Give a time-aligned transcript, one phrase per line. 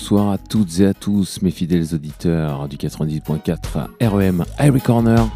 [0.00, 5.28] Bonsoir à toutes et à tous, mes fidèles auditeurs du 90.4 REM Irie Corner.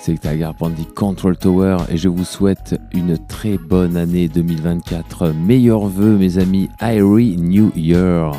[0.00, 5.28] C'est Tagar Pandy Control Tower et je vous souhaite une très bonne année 2024.
[5.28, 8.32] Meilleurs vœux, mes amis, Irie New Year.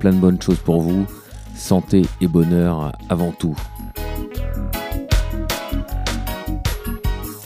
[0.00, 1.04] Plein de bonnes choses pour vous,
[1.54, 3.54] santé et bonheur avant tout.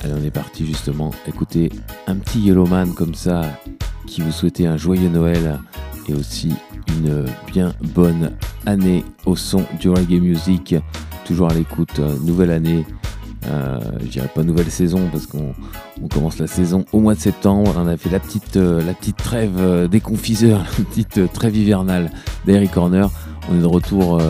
[0.04, 1.70] Allez, on est parti justement écoutez
[2.06, 3.42] un petit Yellowman comme ça
[4.06, 5.58] qui vous souhaitait un joyeux Noël
[6.08, 6.54] et aussi
[6.98, 8.32] une bien bonne
[8.66, 10.74] année au son du reggae music.
[11.24, 12.84] Toujours à l'écoute, euh, nouvelle année.
[13.46, 15.54] Euh, je dirais pas nouvelle saison parce qu'on
[16.12, 17.72] commence la saison au mois de septembre.
[17.76, 22.10] On a fait la petite, euh, la petite trêve des confiseurs, la petite trêve hivernale
[22.46, 23.10] d'Airy Corner.
[23.50, 24.20] On est de retour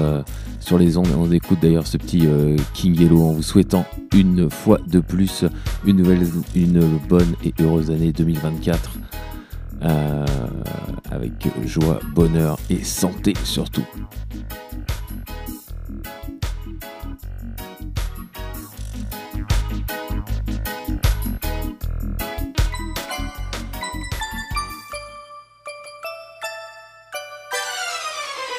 [0.61, 1.09] sur les ondes.
[1.19, 2.27] On écoute d'ailleurs ce petit
[2.75, 5.45] King Yellow en vous souhaitant une fois de plus
[5.85, 8.99] une nouvelle, une bonne et heureuse année 2024.
[9.83, 10.27] Euh,
[11.11, 11.33] avec
[11.67, 13.87] joie, bonheur et santé surtout.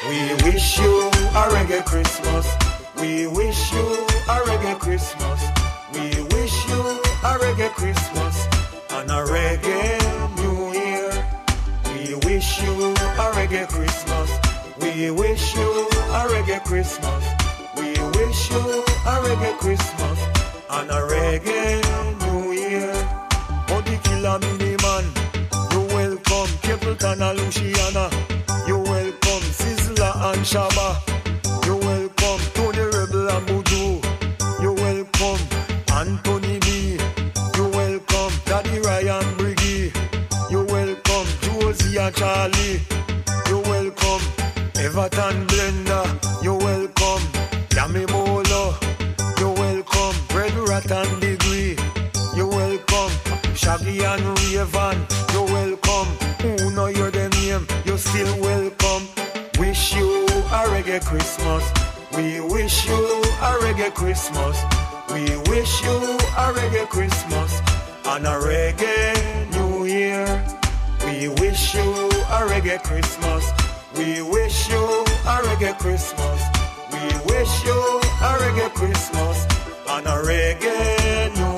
[0.09, 2.47] We wish you a reggae Christmas.
[2.99, 3.86] We wish you
[4.27, 5.42] a reggae Christmas.
[5.94, 6.81] We wish you
[7.23, 8.47] a reggae Christmas
[8.92, 9.70] and a reggae
[13.52, 14.30] reggae Christmas.
[14.80, 17.24] We wish you a reggae Christmas.
[17.76, 20.20] We wish you a reggae Christmas
[20.70, 21.82] and a reggae
[22.22, 22.92] New Year.
[22.94, 25.06] Oh, Body killer mini man,
[25.72, 28.10] you welcome Capleton and Luciano.
[28.68, 30.88] You welcome Sizzla and Shabba.
[31.66, 34.61] You welcome Tony Rebel and Buju.
[34.61, 35.42] You welcome
[35.94, 36.98] Anthony B.
[37.58, 39.92] You welcome Daddy Ryan Briggy.
[40.50, 42.91] You welcome Josie and Charlie.
[44.94, 46.44] Everton Blender.
[46.44, 47.24] you're welcome
[47.70, 48.76] Yami Bolo.
[49.40, 51.78] you're welcome Red Rat and Degree.
[52.36, 53.10] you're welcome
[53.56, 54.98] Shaggy and Rayvon.
[55.32, 56.10] you're welcome
[56.44, 57.66] Who know you're the name?
[57.86, 59.08] you're still welcome.
[59.60, 61.64] Wish you a reggae Christmas.
[62.18, 62.96] We wish you
[63.40, 64.58] a reggae Christmas.
[65.14, 65.96] We wish you
[66.36, 67.62] a reggae Christmas
[68.08, 69.16] and a reggae
[69.56, 70.28] New Year.
[71.06, 71.82] We wish you
[72.28, 73.61] a reggae Christmas.
[73.98, 74.84] We wish you
[75.34, 76.42] a reggae Christmas.
[76.94, 77.04] We
[77.34, 77.80] wish you
[78.22, 79.46] a reggae Christmas
[79.90, 81.51] and a reggae New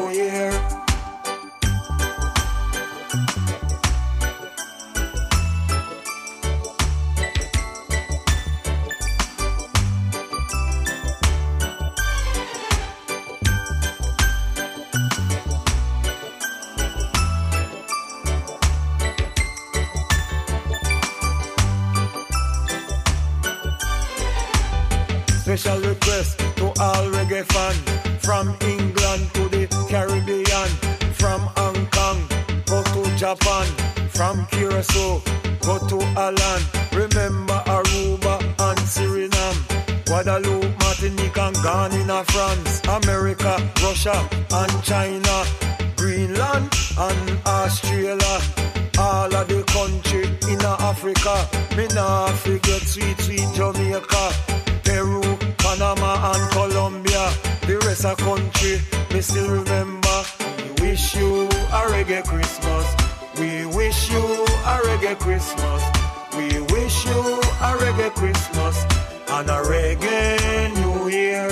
[33.44, 33.68] Japan,
[34.08, 35.22] from Curacao,
[35.60, 36.62] go to Alan.
[36.94, 44.16] Remember Aruba and Suriname, Guadeloupe, Martinique and Ghana, France, America, Russia
[44.50, 45.44] and China,
[45.98, 48.40] Greenland and Australia.
[48.98, 51.36] All of the country in Africa,
[51.76, 54.32] me nah forget sweet, sweet Jamaica.
[54.86, 55.22] Peru,
[55.58, 57.30] Panama and Colombia.
[57.68, 58.80] The rest of country,
[59.14, 60.24] me still remember.
[60.80, 63.03] We wish you a reggae Christmas.
[63.40, 64.22] We wish you
[64.64, 65.82] a reggae Christmas.
[66.38, 68.86] We wish you a reggae Christmas
[69.28, 71.50] and a reggae New Year.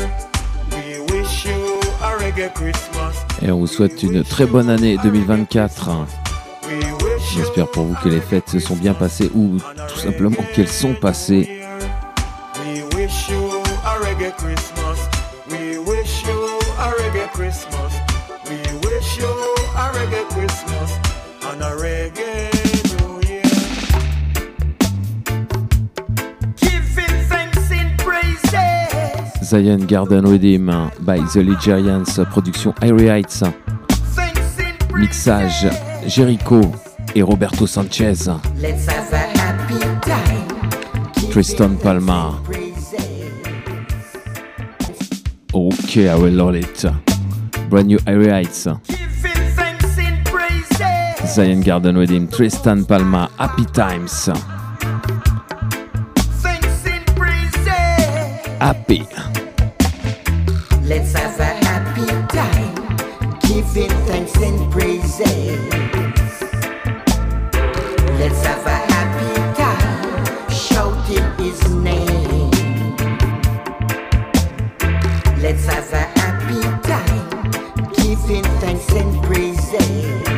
[0.71, 3.25] We wish you a reggae Christmas.
[3.41, 5.89] Et on vous souhaite une très bonne année 2024.
[6.67, 9.57] We wish you J'espère pour vous que les fêtes se sont bien passées ou
[9.89, 11.63] tout simplement qu'elles sont passées.
[12.63, 13.49] We wish you
[13.83, 14.71] a reggae Christmas.
[21.51, 22.49] You a reggae
[23.01, 23.41] New Year.
[26.55, 29.49] Giving thanks and praises.
[29.49, 33.43] Zion Garden Redeem by The Ligerians, production Irie Heights,
[34.91, 35.67] mixage.
[36.07, 36.61] Jericho
[37.13, 41.31] et Roberto Sanchez, Let's have a happy time.
[41.31, 42.39] Tristan Palma.
[42.45, 43.35] Praises.
[45.53, 46.85] Ok, I will love it.
[47.69, 48.69] Brand new Irie Heights,
[51.25, 54.29] Zion Garden Wedding, Tristan Palma, Happy Times.
[58.59, 59.07] Happy.
[60.83, 62.75] Let's have a happy time,
[63.41, 65.59] giving thanks and praises.
[68.19, 72.51] Let's have a happy time, shouting his name.
[75.41, 80.30] Let's have a happy time, giving thanks and praises.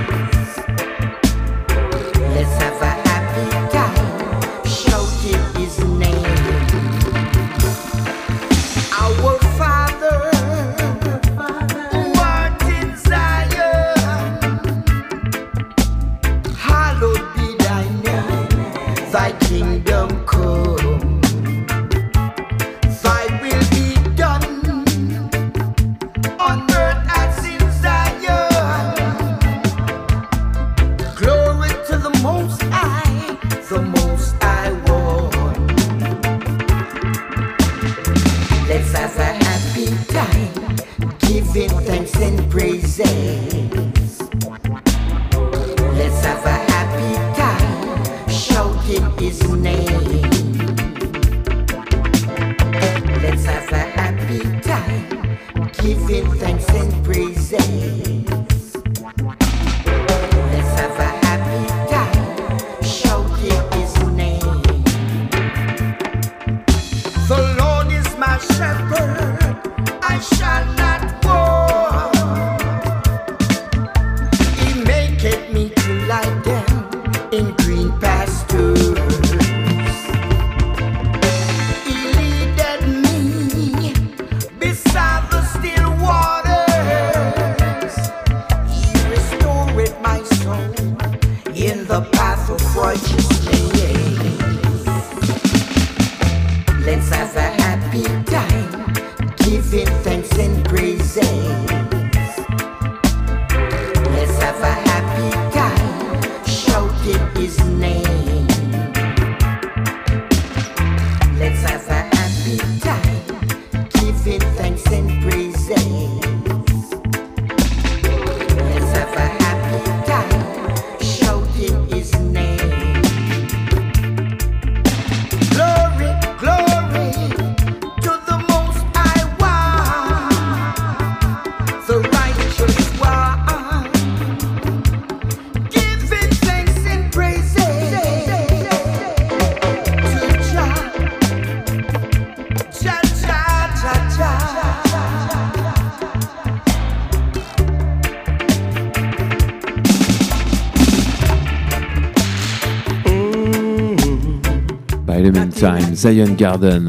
[155.56, 156.86] Shout Zion Garden.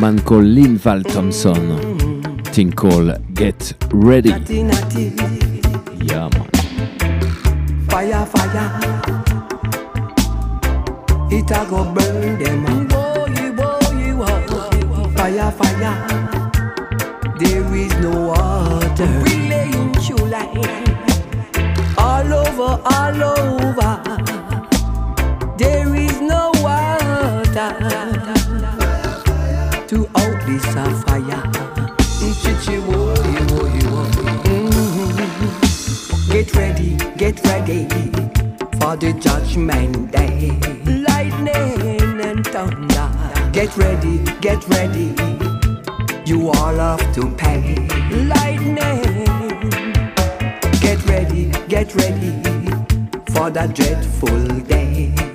[0.00, 2.42] Man called Linval Thompson.
[2.44, 4.30] Thing called Get Ready.
[6.00, 6.48] Yeah, man.
[7.88, 8.80] Fire, fire.
[11.30, 12.88] It a go burn them.
[15.16, 15.94] Fire, fire.
[17.38, 19.08] There is no water.
[19.24, 20.48] Relaying July.
[21.98, 23.90] All over, all over.
[25.58, 25.97] There is
[29.88, 30.64] to out this
[31.04, 31.42] fire.
[35.00, 36.30] Mm-hmm.
[36.30, 37.88] Get ready, get ready
[38.78, 40.50] for the judgment day.
[40.84, 43.10] Lightning and thunder.
[43.52, 45.14] Get ready, get ready.
[46.26, 47.74] You all have to pay.
[48.10, 49.24] Lightning.
[50.80, 52.32] Get ready, get ready
[53.32, 55.27] for that dreadful day.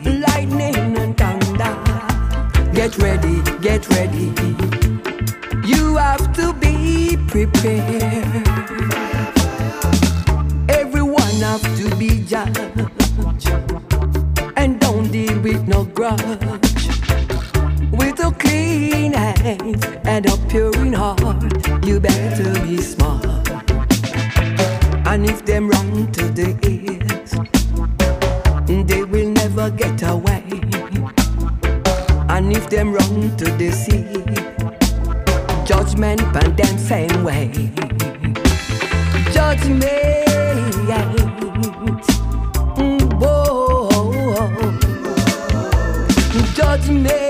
[2.83, 4.25] Get ready, get ready.
[5.65, 8.45] You have to be prepared.
[10.69, 12.59] Everyone have to be judged.
[14.57, 16.19] And don't deal with no grudge.
[17.89, 21.41] With a clean hand and a pure in heart,
[21.85, 23.47] you better be smart.
[25.07, 27.37] And if them run to the east,
[28.67, 30.42] they will never get away.
[32.43, 34.03] And if them run to the sea,
[35.65, 37.47] judgment pan them same way.
[39.31, 39.85] Judgment,
[42.75, 43.87] mm, whoa.
[46.53, 47.23] judgment.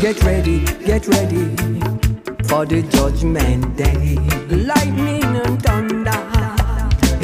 [0.00, 1.56] Get ready, get ready
[2.48, 4.16] for the judgment day.
[4.50, 5.83] Lightning and thunder.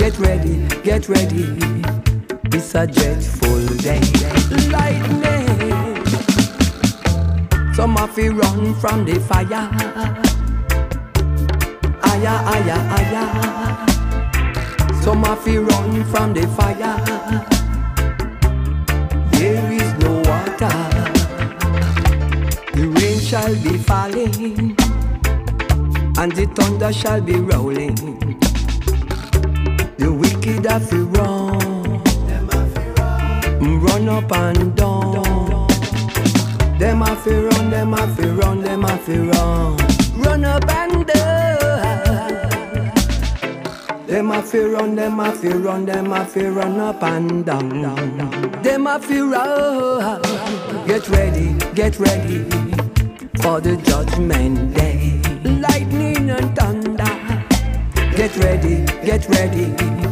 [0.01, 1.45] Get ready, get ready.
[2.55, 4.01] It's a dreadful day.
[4.71, 6.07] Lightning.
[7.75, 9.69] Some of you run from the fire.
[12.03, 13.25] Aya, aya, aya.
[15.03, 16.97] Some of you run from the fire.
[19.33, 20.77] There is no water.
[22.73, 24.77] The rain shall be falling,
[26.17, 28.30] and the thunder shall be rolling.
[30.63, 31.05] The wicked have to
[33.79, 35.69] run, up and down.
[36.79, 39.77] Them have to run, them have to run, them have to run,
[40.19, 41.59] run up and down.
[44.07, 48.63] Them have to run, them have to run, them have to run up and down.
[48.63, 50.23] Them have to run.
[50.87, 52.45] Get ready, get ready
[53.41, 55.23] for the judgment day.
[55.45, 57.05] Lightning and thunder.
[58.15, 60.10] Get ready, get ready.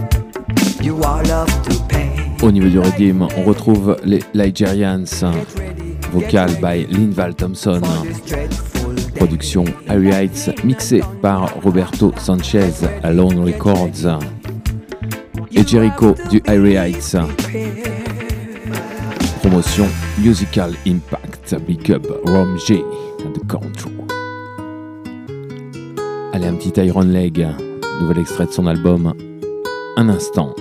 [0.81, 5.05] Au niveau du redeem, on retrouve les Nigerians,
[6.13, 7.81] vocal by Linval Thompson,
[9.17, 12.71] production Harry Heights, mixé par Roberto Sanchez
[13.03, 14.21] à Lone Records,
[15.53, 17.17] et Jericho du Harry Heights.
[19.43, 19.87] Promotion
[20.19, 22.83] Musical Impact, Big Up Rom J
[23.25, 24.07] and the Control.
[26.33, 27.47] Allez, un petit Iron Leg.
[28.01, 29.13] Nouvel extrait de son album
[29.97, 30.55] Un instant.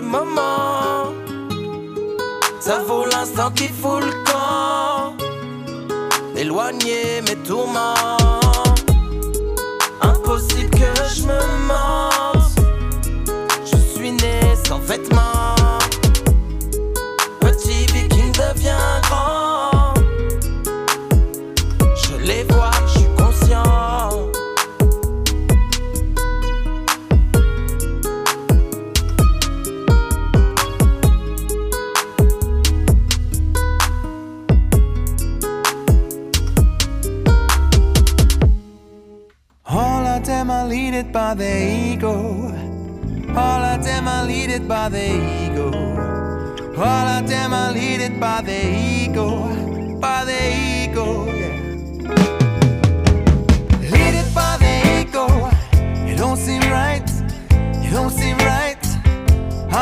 [0.00, 1.12] moment.
[2.60, 5.14] Ça vaut l'instant qui fout le camp.
[6.36, 8.16] Éloigner mes tourments.
[10.00, 12.17] Impossible que je me mente.
[41.18, 41.54] by the
[41.90, 42.14] ego.
[43.34, 45.06] All of them are led by the
[45.44, 45.68] ego.
[46.76, 48.60] All of them are led by the
[49.02, 49.28] ego.
[49.98, 50.40] By the
[50.78, 51.06] ego,
[51.40, 51.56] yeah.
[53.92, 55.26] Leaded by the ego.
[56.08, 57.08] It don't seem right.
[57.84, 58.84] It don't seem right.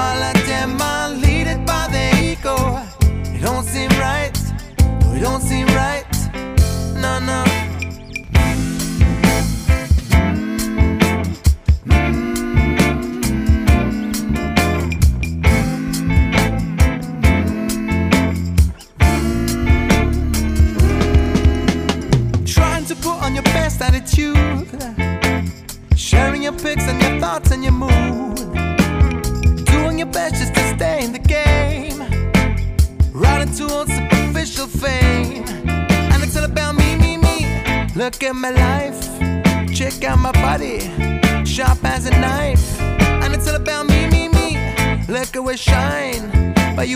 [0.01, 2.57] All of them are led by the ego.
[3.35, 4.37] It don't seem right.
[5.03, 5.96] No, it don't seem right.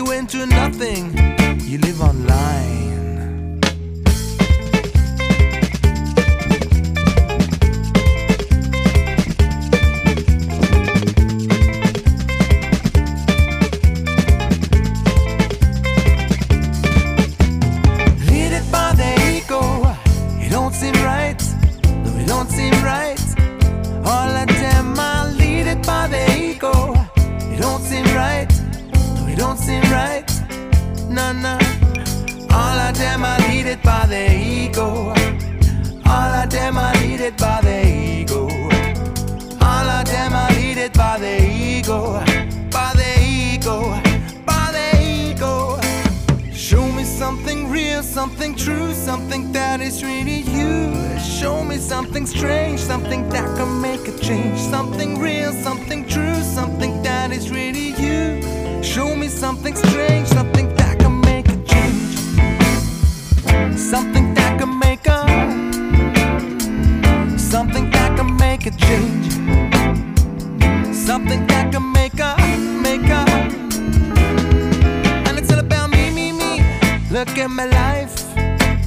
[0.05, 1.20] you into nothing.
[63.91, 65.19] Something that can make a
[67.37, 69.33] Something that can make a change.
[70.95, 72.37] Something that can make a
[72.81, 73.25] make a.
[75.27, 76.63] And it's all about me, me, me.
[77.11, 78.15] Look at my life.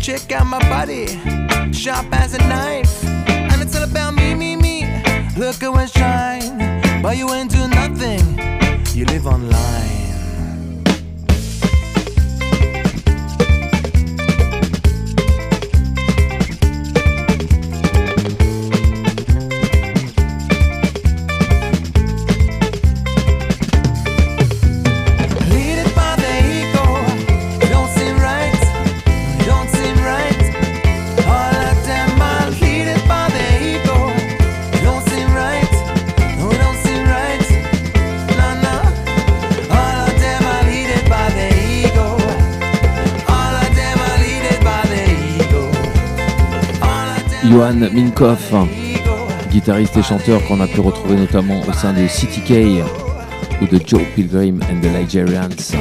[0.01, 1.21] Check out my body.
[1.71, 3.05] Sharp as a knife.
[3.05, 5.03] And it's all about me, me, me.
[5.37, 6.81] Look at what's shine.
[7.03, 8.25] But you ain't do nothing.
[8.95, 10.04] You live online.
[47.55, 48.53] Johan Minkoff,
[49.49, 52.83] guitariste et chanteur qu'on a pu retrouver notamment au sein de City K
[53.63, 55.73] ou de Joe Pilgrim and the Nigerians.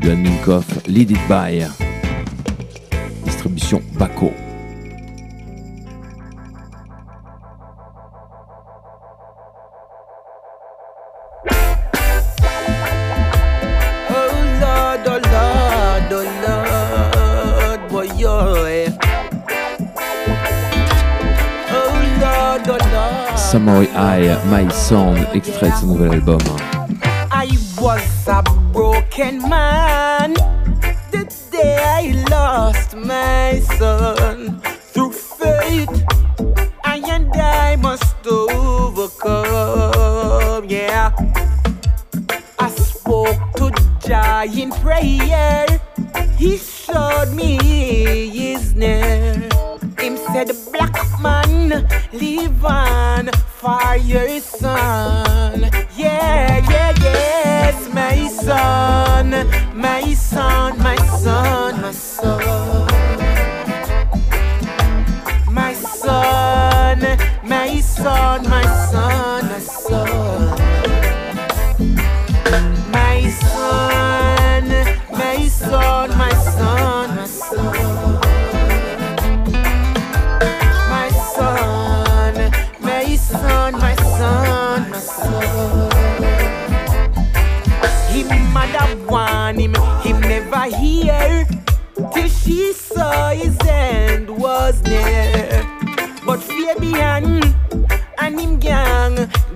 [0.00, 1.87] Johan Minkoff, Lead It By.
[25.34, 26.38] extrait de ce nouvel album.
[26.50, 26.77] Hein.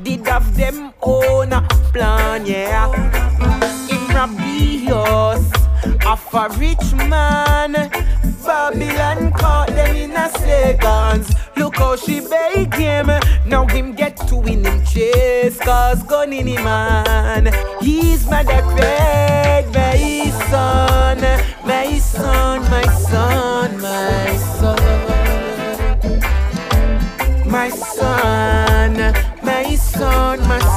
[0.03, 1.51] did have them own
[1.93, 2.91] plan, yeah.
[3.91, 4.53] In might
[6.07, 7.73] of a rich man.
[8.45, 11.33] Babylon caught them in a seconds.
[11.57, 13.07] Look how she beg him.
[13.47, 15.59] Now him get to win him chase.
[15.59, 17.51] Cause gun in him man.
[17.81, 21.21] He's mad at red, my son,
[21.67, 24.79] my son, my son, my son.
[27.51, 28.72] My son
[30.03, 30.72] on my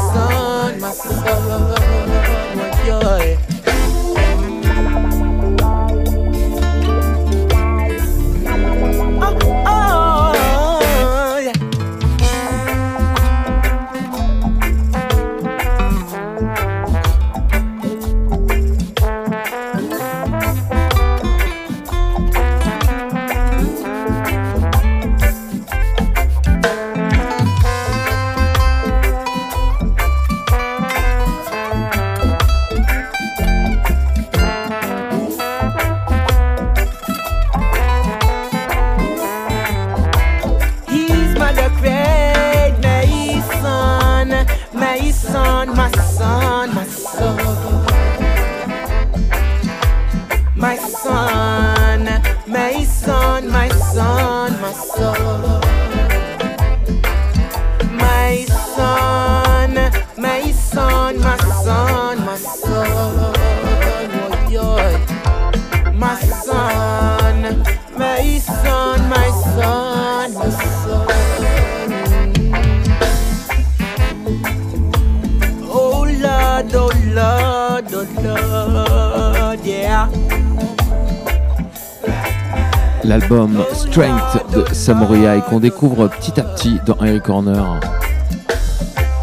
[83.19, 87.80] l'album Strength de Samurai qu'on découvre petit à petit dans Harry Corner.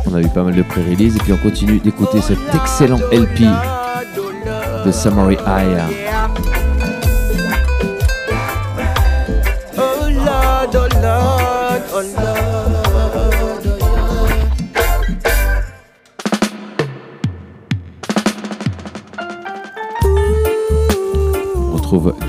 [0.06, 3.42] On a eu pas mal de pré-release et puis on continue d'écouter cet excellent LP
[4.86, 6.11] de Samurai Eye.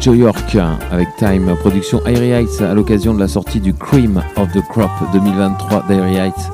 [0.04, 0.58] Joe York
[0.92, 4.92] avec Time, production Airy Heights à l'occasion de la sortie du Cream of the Crop
[5.13, 6.52] 2023 d'Airy Heights,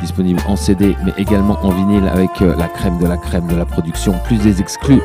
[0.00, 3.56] disponible en CD mais également en vinyle avec euh, la crème de la crème de
[3.56, 5.02] la production, plus des exclus.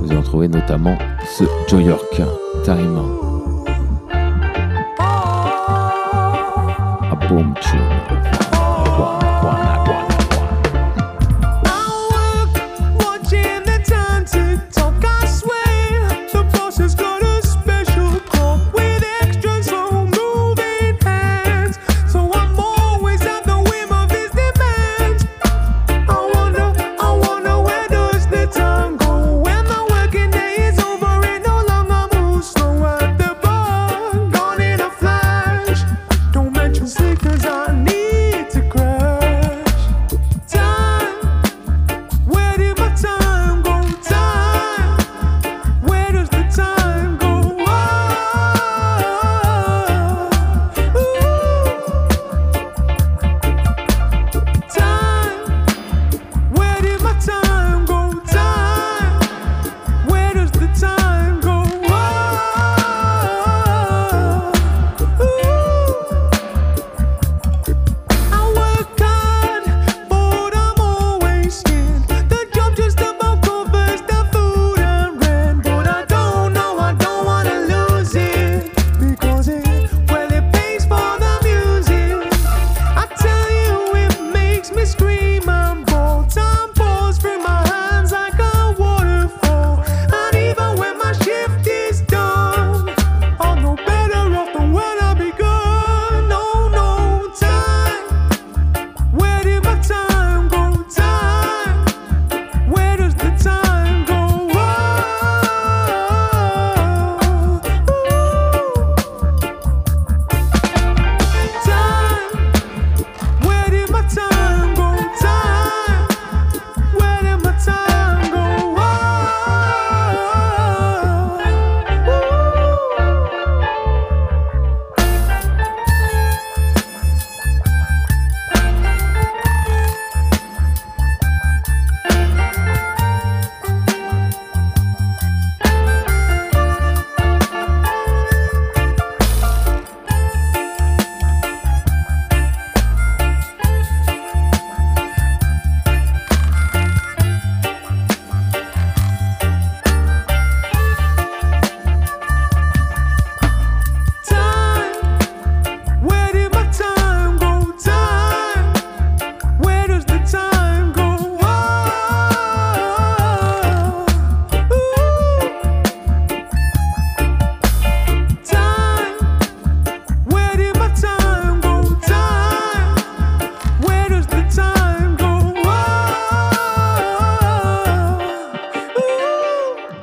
[0.00, 0.96] Vous allez retrouver notamment
[1.36, 2.22] ce Joe York,
[2.64, 3.29] Time.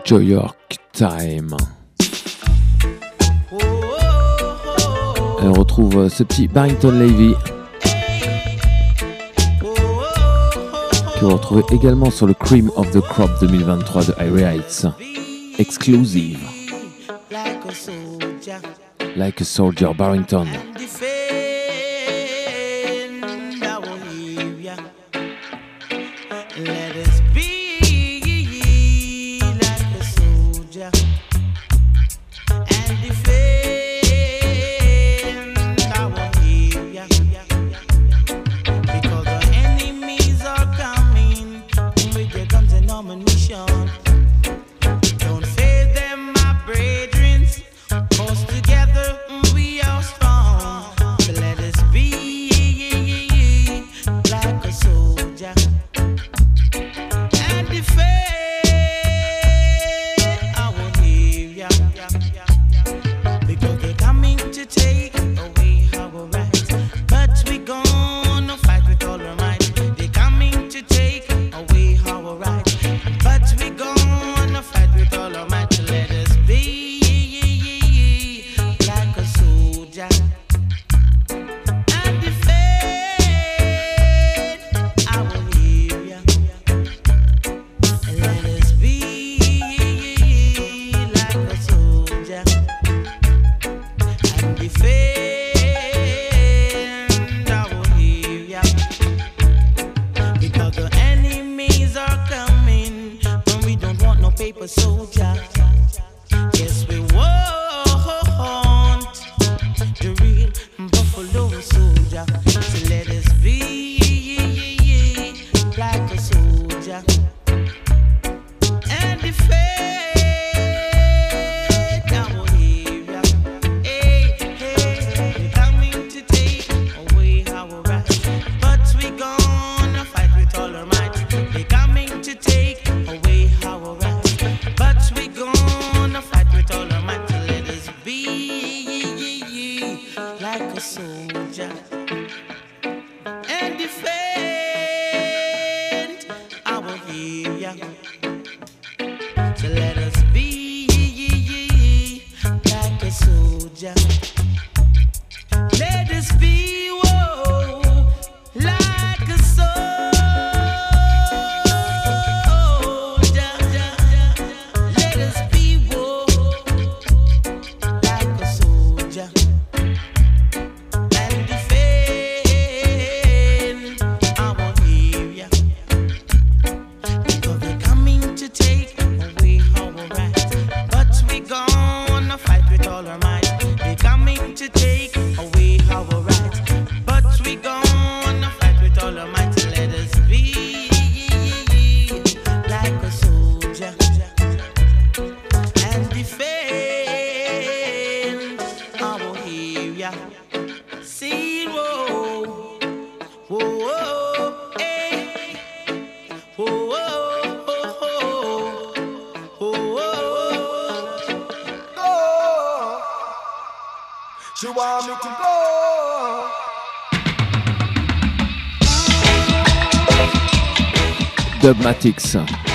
[0.09, 1.55] New York Time.
[5.41, 7.33] on retrouve ce petit Barrington Levy
[11.19, 14.87] que vous retrouvez également sur le Cream of the Crop 2023 de Irie Heights.
[15.57, 16.39] Exclusive.
[19.17, 20.45] Like a soldier, Barrington.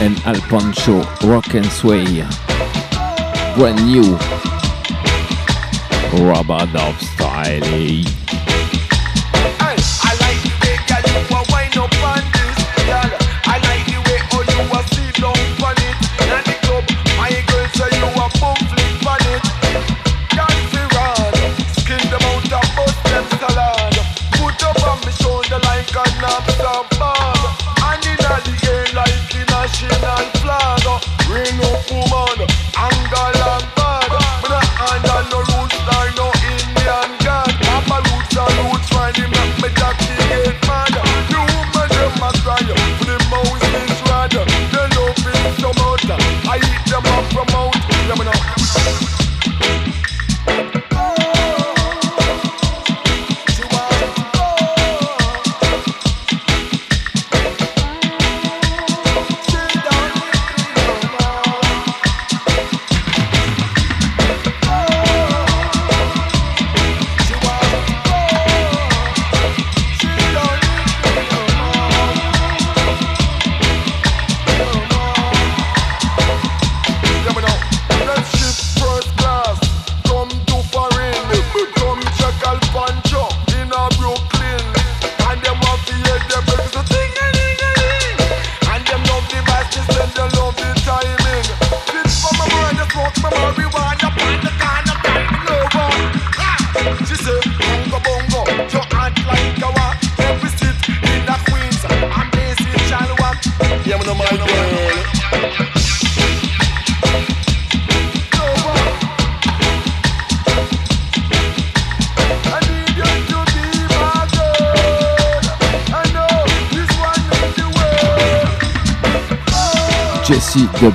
[0.01, 2.25] And Al Pancho Rock and Sway.
[3.55, 4.17] Brand new
[6.27, 8.42] Rubber Dove Style.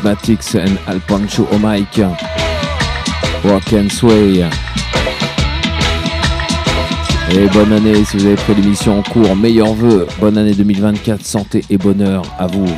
[0.08, 2.00] Mathematics and Al Pancho au mic.
[3.43, 4.46] Walk and Sway.
[7.32, 9.36] Et bonne année si vous avez pris l'émission en cours.
[9.36, 10.08] Meilleurs vœux.
[10.22, 11.26] Bonne année 2024.
[11.26, 12.70] Santé et bonheur à vous.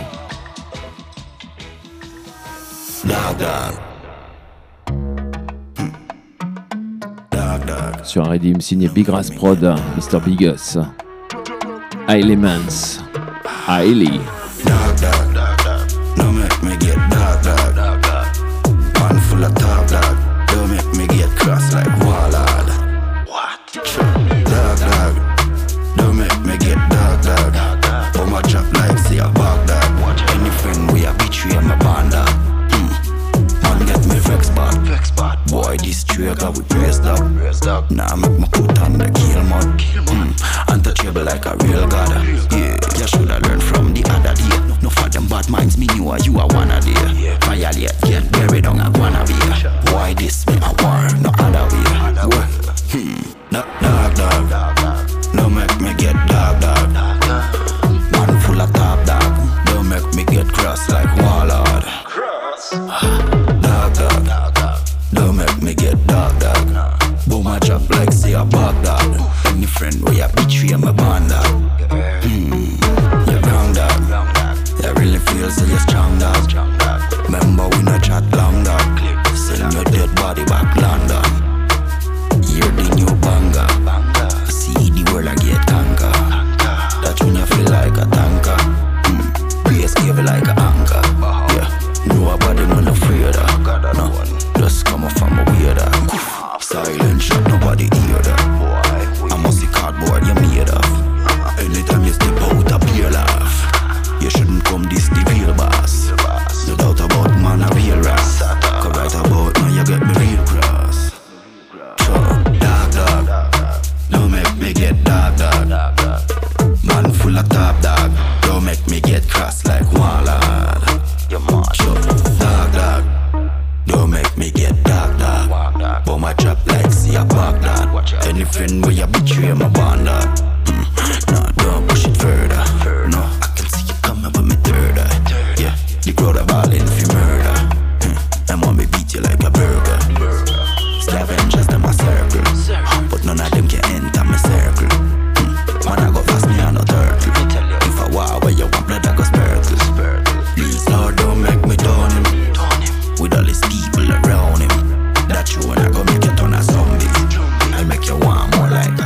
[8.04, 10.20] Sur un redeem signé Big Ras Prod, Mr.
[10.20, 10.80] Bigus.
[12.08, 12.98] Elements.
[13.68, 14.20] Hailey.
[36.50, 37.20] up, we dressed up.
[37.34, 37.92] Dressed up.
[37.92, 39.80] Now nah, make my put on the kill mode.
[40.10, 40.74] Mm.
[40.74, 42.10] Untouchable like a real god.
[42.52, 44.58] Yeah, you shoulda learned from the other day.
[44.68, 47.40] No, no for them bad minds, me knew you are one of them.
[47.42, 48.90] Violate, get buried on a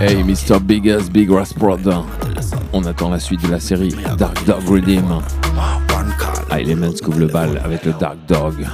[0.06, 0.60] Hey Mr.
[0.60, 2.04] Biggest Big Rass Brother.
[2.74, 5.22] On attend la suite de la série Dark Dog Redeem.
[6.50, 8.68] Ah, Elements couvre le bal avec le Dark Dog.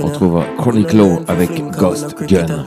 [0.00, 2.66] On trouve Chroniclaw avec Ghost Gun.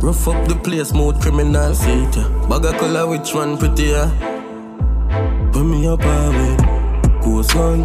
[0.00, 1.72] Rough up the place, smooth criminal.
[1.74, 2.48] Ya.
[2.48, 4.06] Bag of color, which one prettier?
[5.52, 7.82] Put me up with Ghost gun,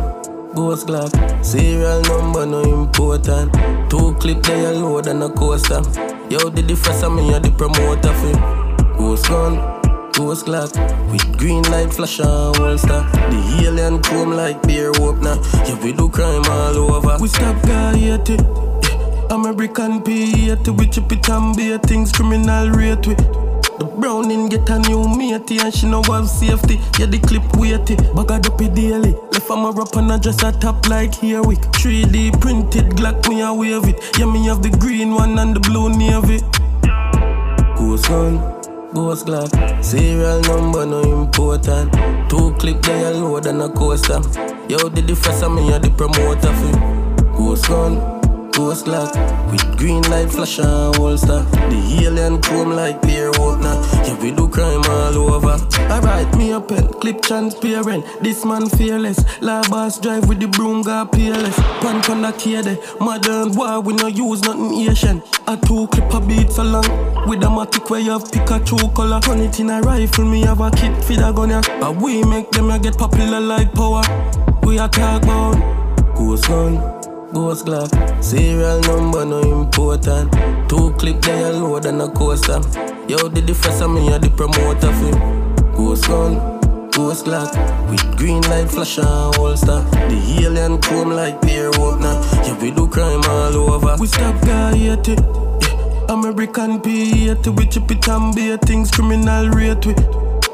[0.54, 1.12] ghost glock.
[1.44, 3.52] Serial number no important.
[3.90, 5.82] Two clip they a load and a coaster.
[6.30, 9.56] Yo, the first of me, you the promoter for Ghost gun,
[10.12, 10.72] ghost glock.
[11.12, 13.04] With green light flash and holster.
[13.12, 15.38] The alien chrome like beer opener.
[15.66, 17.18] Yeah, we do crime all over.
[17.20, 18.73] We stop guy at it.
[19.32, 23.16] American P80 we chip it and beer things criminal rate we.
[23.80, 26.80] The Browning get a new matey and she know have safety.
[27.00, 27.96] Yeah the clip weighty.
[28.16, 29.14] Bag a dopey daily.
[29.32, 33.28] Left from a rap and I just a top like here week 3D printed Glock
[33.28, 34.00] me a wave it.
[34.18, 36.40] Yeah me have the green one and the blue navy.
[37.76, 38.38] Ghost gun,
[38.94, 39.50] ghost glock.
[39.84, 41.92] Serial number no important.
[42.30, 44.22] Two clip they a load and a coaster.
[44.70, 45.02] Yo the
[45.44, 47.04] of me a the promoter for
[47.36, 47.96] Ghost gun,
[48.54, 49.12] ghost glock
[49.52, 53.76] With green light flash and holster The alien chrome like beer opener
[54.06, 55.58] Yeah we do crime all over.
[55.92, 58.06] Alright me a pen, clip transparent.
[58.22, 59.20] This man fearless.
[59.42, 61.56] La boss drive with the broom got peerless.
[61.82, 62.78] Punch on the kid eh.
[63.02, 65.22] Modern war we no use nothing Asian.
[65.48, 66.88] A two clip a beats along
[67.28, 69.20] With a matic where you have Pikachu color.
[69.20, 71.62] Turn it in a rifle me have a kit for the gun yeah.
[71.82, 74.04] But we make them a get popular like power.
[74.64, 75.56] We a talk about
[76.16, 76.76] Ghost gun,
[77.34, 77.90] ghost glock.
[78.24, 80.32] Serial number no important.
[80.70, 82.62] Two clip they a load and a coaster.
[83.08, 86.36] Yo the first of me a the promoter for Ghost gun,
[86.92, 87.52] ghost glock.
[87.90, 89.82] With green light flash and holster.
[90.10, 92.14] The alien chrome like beer opener.
[92.46, 93.96] Yeah we do crime all over.
[94.00, 95.20] We stop guy at it.
[96.10, 99.94] American P80 we chip it and beer things criminal rate we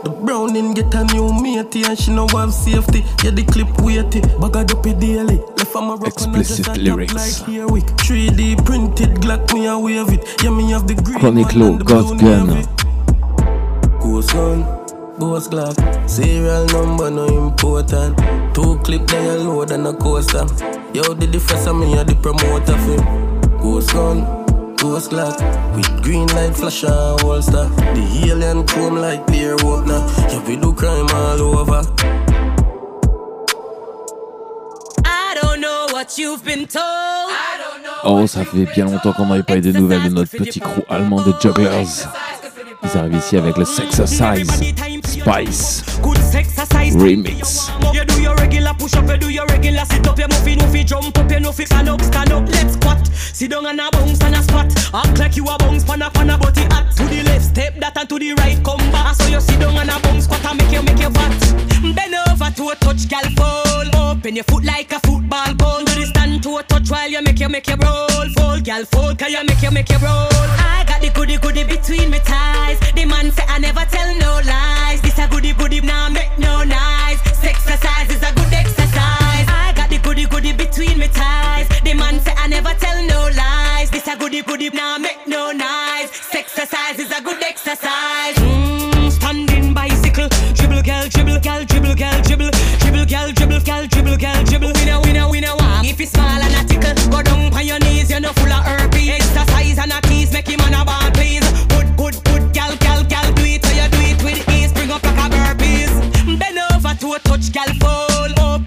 [0.03, 3.03] the Browning get a new matey and she know have safety.
[3.23, 4.21] Yeah, the clip weighty.
[4.39, 5.37] Bag a dopey daily.
[5.37, 7.13] Left from a rock and I just Explicit lyrics.
[7.13, 7.85] Like here week.
[7.85, 10.43] 3D printed Glock me a wave it.
[10.43, 12.47] Yeah, me have the green Chronic one Law, and the Ghost blue Gun.
[13.99, 14.63] Ghost gun,
[15.19, 16.09] ghost glock.
[16.09, 18.17] Serial number no important.
[18.55, 20.45] Two clip they a load and a coaster.
[20.93, 22.97] Yo, the first of me you the promoter for
[23.61, 24.25] Ghost gun,
[24.80, 25.38] ghost glock.
[25.75, 27.67] With green light flash and holster.
[27.93, 30.01] The alien chrome like beer opener.
[30.30, 31.82] Yeah, we do crime all over.
[35.05, 37.32] I don't know what you've been told.
[38.03, 40.82] Oh, ça fait bien longtemps qu'on n'avait pas eu de nouvelles de notre petit crew
[40.89, 42.07] allemand de Jugglers.
[42.82, 44.49] Ils arrivent ici avec le Sexercise
[45.22, 45.82] Spice.
[46.95, 47.70] Remix.
[47.93, 50.61] You do your regular push up, you do your regular sit up, you move it,
[50.61, 53.05] move jump up, you know fi stand up, stand up, let's squat.
[53.07, 54.72] Sit down and a bounce and a spot.
[54.93, 56.91] Act like you a bounce pan a pan a body hot.
[56.97, 59.15] To the left step that and to the right come back.
[59.15, 61.95] So you sit down and a bounce squat and make you make you fat.
[61.95, 64.11] Bend over to a touch, gal fall.
[64.11, 65.84] Open your foot like a football goal.
[65.84, 68.07] Do the stand to a touch while you make you make you roll.
[68.38, 70.28] Fold, gal fold, can you make you make you roll.
[70.32, 72.80] I got the goody goody between me thighs.
[72.95, 75.09] The man say I never tell no lies.
[75.10, 77.20] This a goody goody now make no nice.
[77.43, 79.47] Exercise is a good exercise.
[79.49, 81.68] I got the goody goody between me thighs.
[81.82, 83.89] The man say I never tell no lies.
[83.89, 86.12] This a goody goody now make no nice.
[86.36, 88.38] Exercise is a good exercise.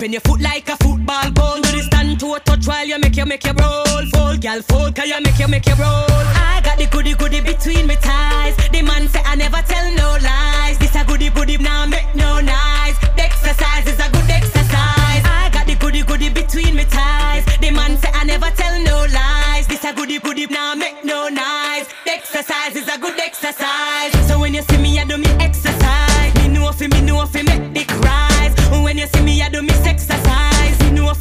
[0.03, 0.13] Fall.
[0.13, 1.57] Your foot like a football ball.
[1.61, 4.07] Do the stand to a touch while you make you make you roll.
[4.13, 6.07] Fold, gal, fold, can you make you make you roll?
[6.09, 8.57] I got the goody goody between me thighs.
[8.73, 10.79] The man say I never tell no lies.
[10.79, 12.99] This a goody goody now make no nice.
[13.17, 15.23] The exercise is a good exercise.
[15.25, 17.45] I got the goody goody between me thighs.
[17.61, 19.67] The man say I never tell no lies.
[19.67, 21.87] This a goody goody now make no nice.
[22.05, 24.13] The exercise is a good exercise.
[24.29, 26.35] So when you see me, I do me exercise.
[26.37, 27.92] Me know fi me know fi make the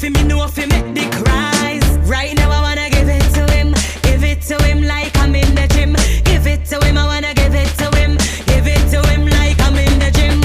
[0.02, 1.86] fi me know fi make the cries.
[2.10, 3.70] Right now I wanna give it to him,
[4.02, 5.93] give it to him like I'm in the gym.
[6.24, 8.18] Give it to him, I wanna give it to him,
[8.49, 10.41] give it to him like I'm in the gym.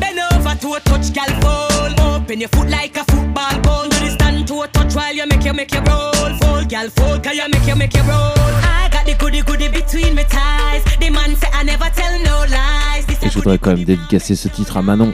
[0.00, 2.16] Bend over to a touch, gal, fall.
[2.16, 3.84] Open your foot like a football goal.
[3.84, 6.30] Do the stand to a touch while you make you make you roll.
[6.40, 8.34] Fold, gal, fold, can you make you make you roll?
[8.74, 10.82] I got the goody goody between me thighs.
[10.98, 13.06] The man say I never tell no lies.
[13.06, 15.12] This Et je voudrais quand même dédicacer ce titre à Manon,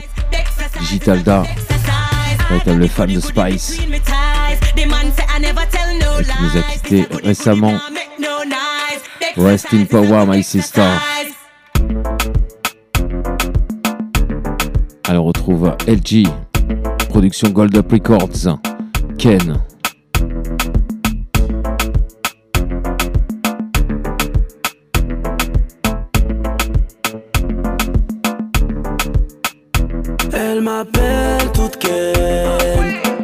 [0.79, 1.43] Digital Da,
[2.53, 3.85] véritable fan de Spice, et
[6.23, 7.73] qui nous a quittés récemment.
[9.35, 10.87] Rest in power, my sister.
[15.07, 16.27] Alors on retrouve LG,
[17.09, 18.59] production Gold Up Records,
[19.17, 19.59] Ken.
[30.63, 32.13] M'appelle toute Ken,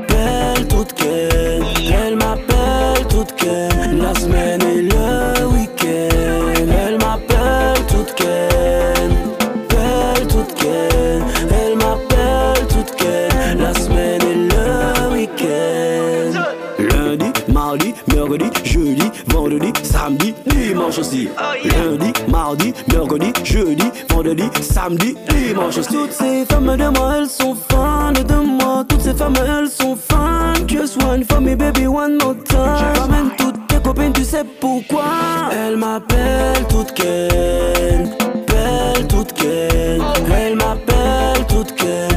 [0.10, 1.64] belle toute Ken.
[1.90, 6.66] Elle m'appelle toute Ken, la semaine et le week-end.
[6.86, 9.12] Elle m'appelle toute Ken,
[9.70, 11.24] belle toute Ken.
[11.50, 16.42] Elle m'appelle toute Ken, la semaine et le week-end.
[16.78, 21.30] Lundi, mardi, mercredi, jeudi, vendredi, samedi, dimanche aussi.
[21.64, 22.12] Lundi,
[22.50, 25.93] mardi, mercredi, jeudi, vendredi, samedi, dimanche aussi.
[25.93, 28.84] Toutes ces femmes de moi, elles sont fans de moi.
[28.88, 30.68] Toutes ces femmes, elles sont fans.
[30.68, 32.93] Just one for me, baby, one more time.
[32.95, 35.04] Ramène toutes tes copines, tu sais pourquoi.
[35.52, 38.10] Elle m'appelle toute Ken,
[38.47, 40.02] belle toute Ken.
[40.36, 42.09] Elle m'appelle toute Ken,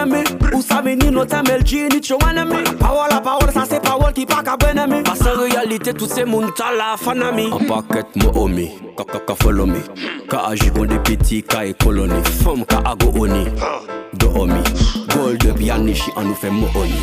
[0.00, 0.24] enemy.
[0.54, 2.62] Ou sa veni nou temel chi ni chou enemy.
[2.80, 6.50] Pawol a pawol sa se pawol ki pa ka benemi Pase realite tout se moun
[6.56, 9.80] tala fanami An paket mou omi, ka ka ka follow me.
[10.28, 13.44] Ka aji gon de piti, ka e koloni Fom ka ago oni,
[14.18, 14.62] do omi
[15.14, 17.00] Gold up yan nishi an nou fe mou oni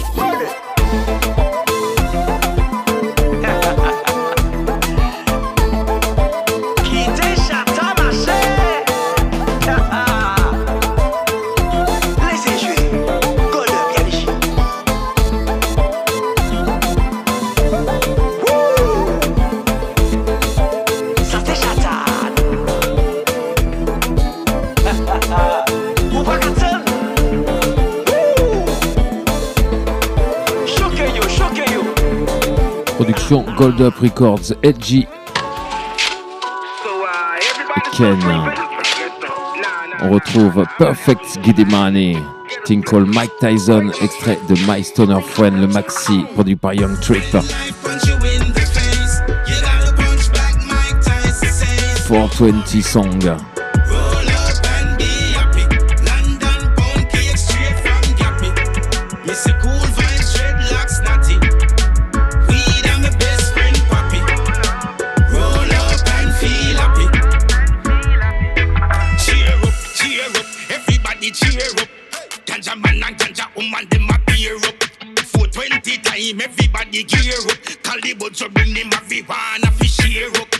[33.29, 34.73] Gold Up Records, et
[37.91, 38.17] Ken.
[40.01, 41.37] On retrouve Perfect
[41.69, 42.15] Money,
[42.63, 47.23] Tinkle Mike Tyson, extrait de My Stoner Friend, le maxi, produit par Young Trip.
[52.07, 53.56] 420 song.
[78.37, 80.51] So bring me marijuana fi one, a fi share up.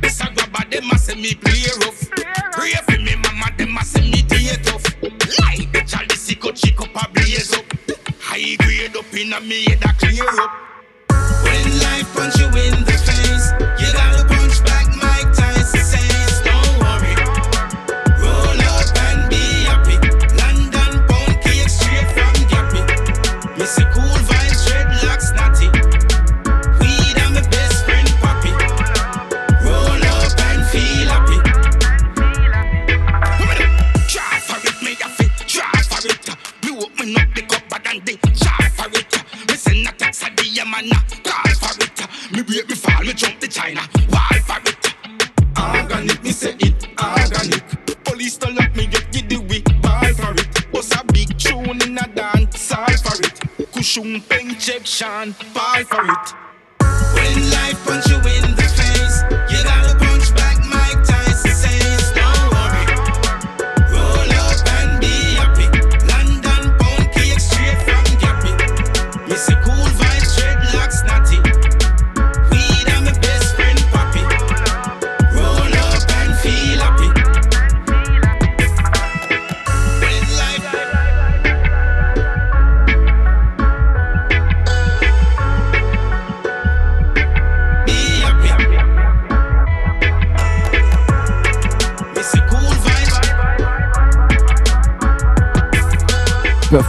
[0.00, 2.10] This a grabber dem a say me play rough.
[2.50, 4.84] Pray for me mama dem a say me day tough.
[5.38, 7.64] Like the chalice go chick up a blaze up.
[8.18, 10.50] High grade up inna me head a clear up.
[11.44, 13.67] When life punch you in the face.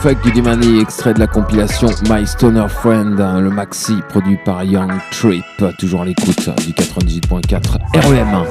[0.02, 4.64] Fuck du Dimani, extrait de la compilation My Stoner Friend, hein, le maxi produit par
[4.64, 5.44] Young Trip,
[5.78, 7.78] toujours à l'écoute du 98.4
[8.08, 8.46] REM.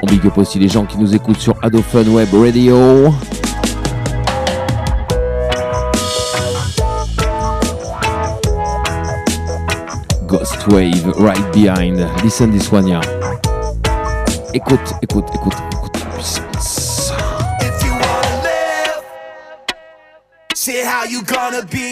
[0.00, 3.12] On big aussi les gens qui nous écoutent sur Adofun Web Radio.
[10.28, 12.06] Ghost Wave, right behind.
[12.22, 13.00] Listen this one.
[14.54, 15.67] Écoute, écoute, écoute.
[21.18, 21.87] you gonna be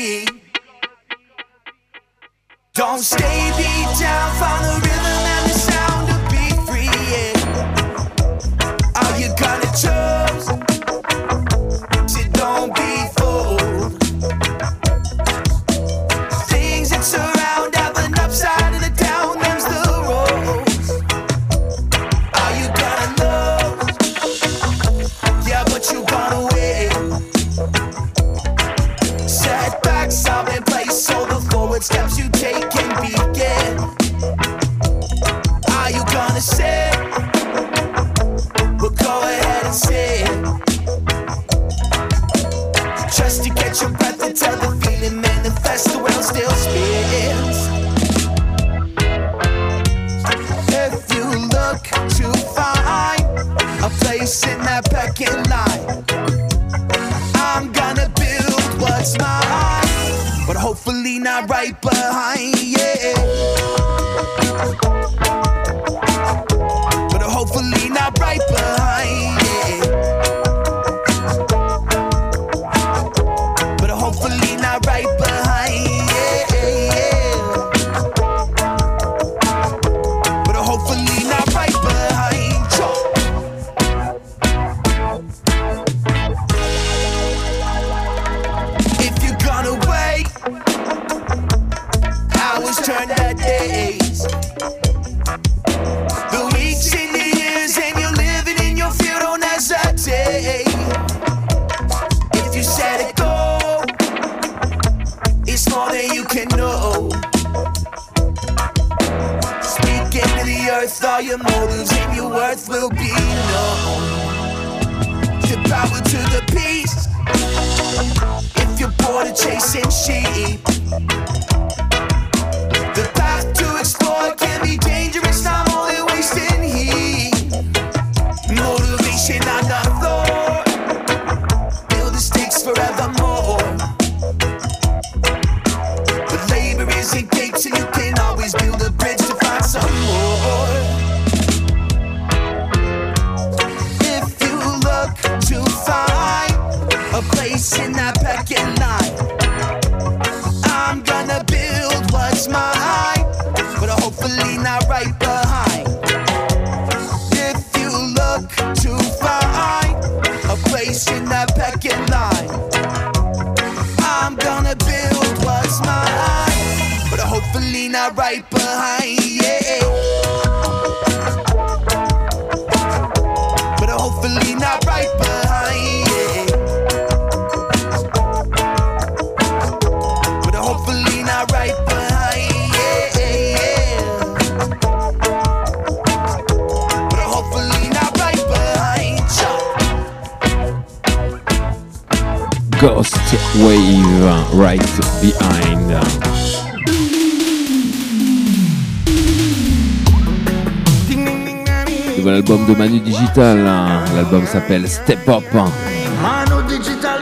[204.57, 205.45] s'appelle Step Up.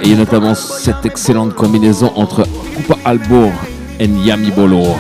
[0.03, 2.47] Et il y a notamment cette excellente combinaison entre
[3.05, 3.51] Albo
[3.99, 4.95] et Yami Bolo.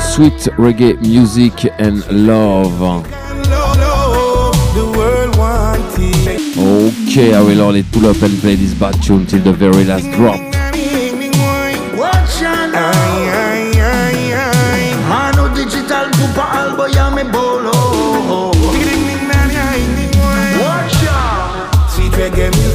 [0.00, 3.04] Sweet reggae music and love,
[6.26, 6.40] it.
[6.58, 10.10] Okay, I will only pull up and play this bad tune till the very last
[10.16, 10.53] drop.
[16.52, 17.72] Albo ya me bolo.
[20.60, 22.73] Watch out Sweet reggae music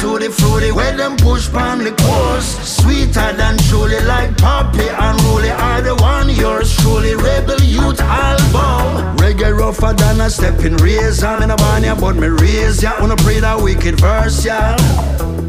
[0.00, 2.48] to the fruity Where them push pan the course.
[2.76, 7.14] Sweeter than truly like Poppy and Rolly Are the one yours truly.
[7.14, 9.16] Rebel Youth album.
[9.18, 11.26] Reggae rougher than a stepping razor.
[11.26, 12.92] I'm in a barnya but me raise ya.
[13.00, 14.76] Wanna pray that wicked verse ya.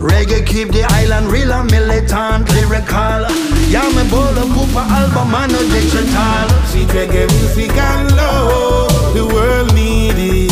[0.02, 3.22] Reggae keep the island real and militant lyrical
[3.70, 6.48] Yeah me bolo poopa album and a digital.
[6.70, 10.51] Sweet reggae music and love, the world need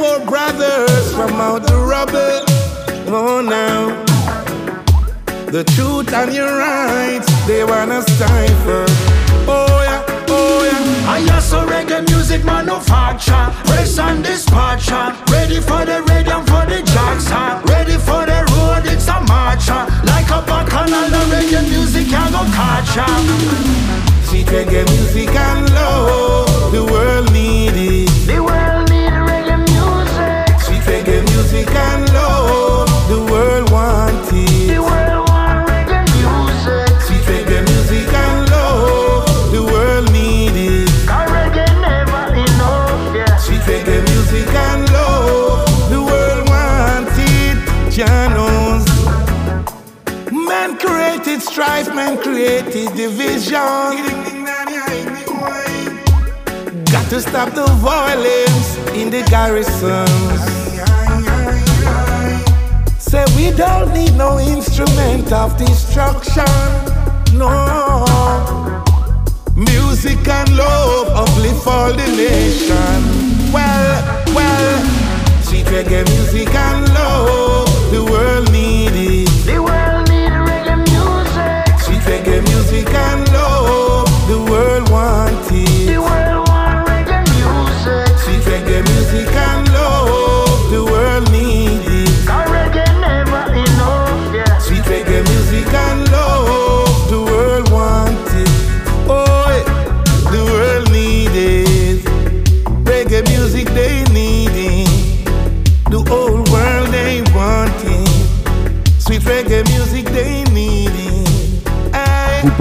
[0.00, 2.44] to brothers from out the rubble.
[3.12, 4.04] Oh, now.
[5.50, 8.86] The truth and your rights, they wanna stifle.
[9.46, 11.10] Oh yeah, oh yeah.
[11.10, 16.80] I hear so reggae music manufacture Press and dispatcher Ready for the radium for the
[16.92, 22.30] jackson Ready for the road, it's a marcher Like a bacchanal, the reggae music can
[22.30, 23.06] go catch ya
[24.28, 28.29] Sweet reggae music and love, the world need it.
[31.52, 34.78] Music and love, the world want The it.
[34.78, 40.88] world want reggae music Sweet reggae music and love, the world need it.
[41.08, 47.90] Cause reggae never enough, yeah Sweet reggae music and love, the world want it.
[47.90, 48.86] Janos.
[50.30, 53.96] Man created strife, man created division.
[56.92, 60.49] Got to stop the violence in the garrisons.
[63.10, 66.44] Say we don't need no instrument of destruction.
[67.36, 68.04] No.
[69.56, 73.52] Music and love uplift all the nation.
[73.52, 76.54] Well, well, sweet reggae music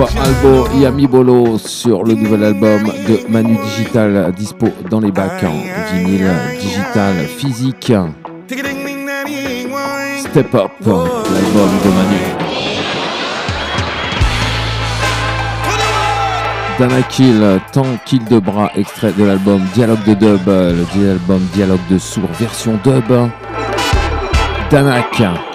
[0.07, 5.51] Albo Yami Bolo sur le nouvel album de Manu Digital, dispo dans les bacs en
[5.93, 7.91] vinyle digital physique?
[10.19, 12.21] Step Up, l'album de Manu.
[16.79, 21.97] Danakil, tant kill de bras, extrait de l'album Dialogue de Dub, le album Dialogue de
[21.97, 23.29] Sourd, version dub.
[24.71, 25.48] Danak.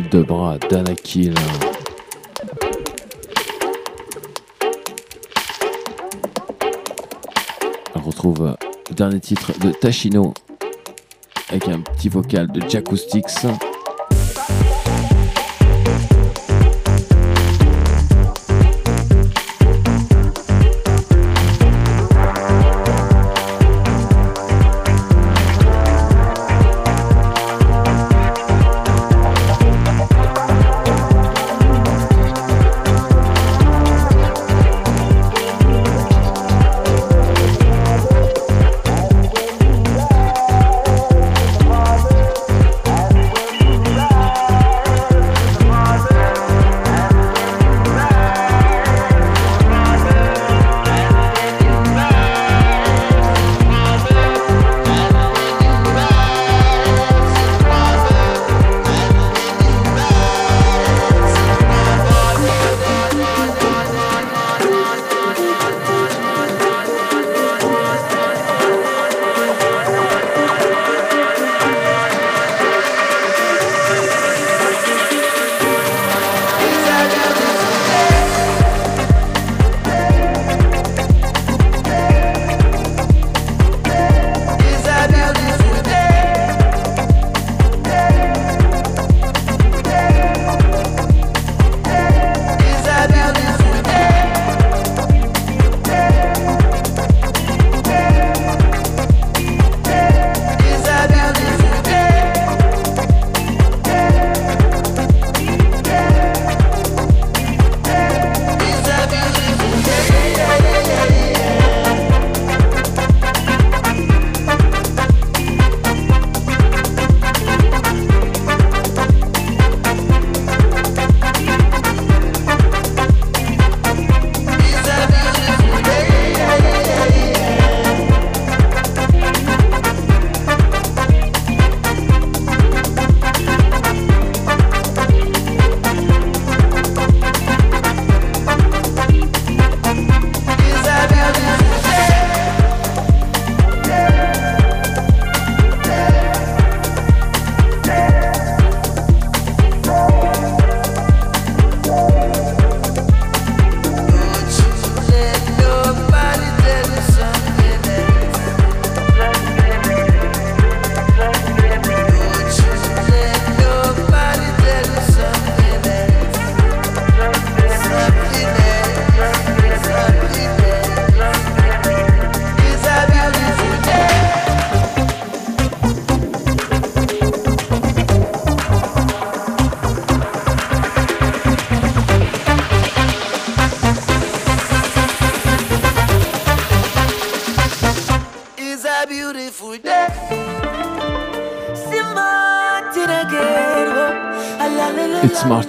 [0.00, 1.34] Deux bras d'Anakil.
[7.94, 8.56] On retrouve
[8.88, 10.34] le dernier titre de Tachino
[11.50, 13.46] avec un petit vocal de Jacoustics.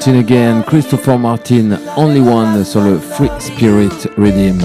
[0.07, 4.57] Martin again, Christopher Martin, only one sur le Free Spirit Riddim.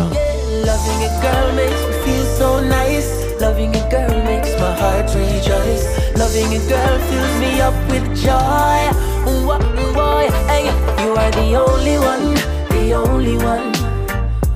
[0.65, 3.11] Loving a girl makes me feel so nice.
[3.41, 5.99] Loving a girl makes my heart rejoice.
[6.17, 8.31] Loving a girl fills me up with joy.
[8.31, 9.59] Ah,
[9.93, 10.71] boy, hey,
[11.03, 12.35] you are the only one,
[12.71, 13.75] the only one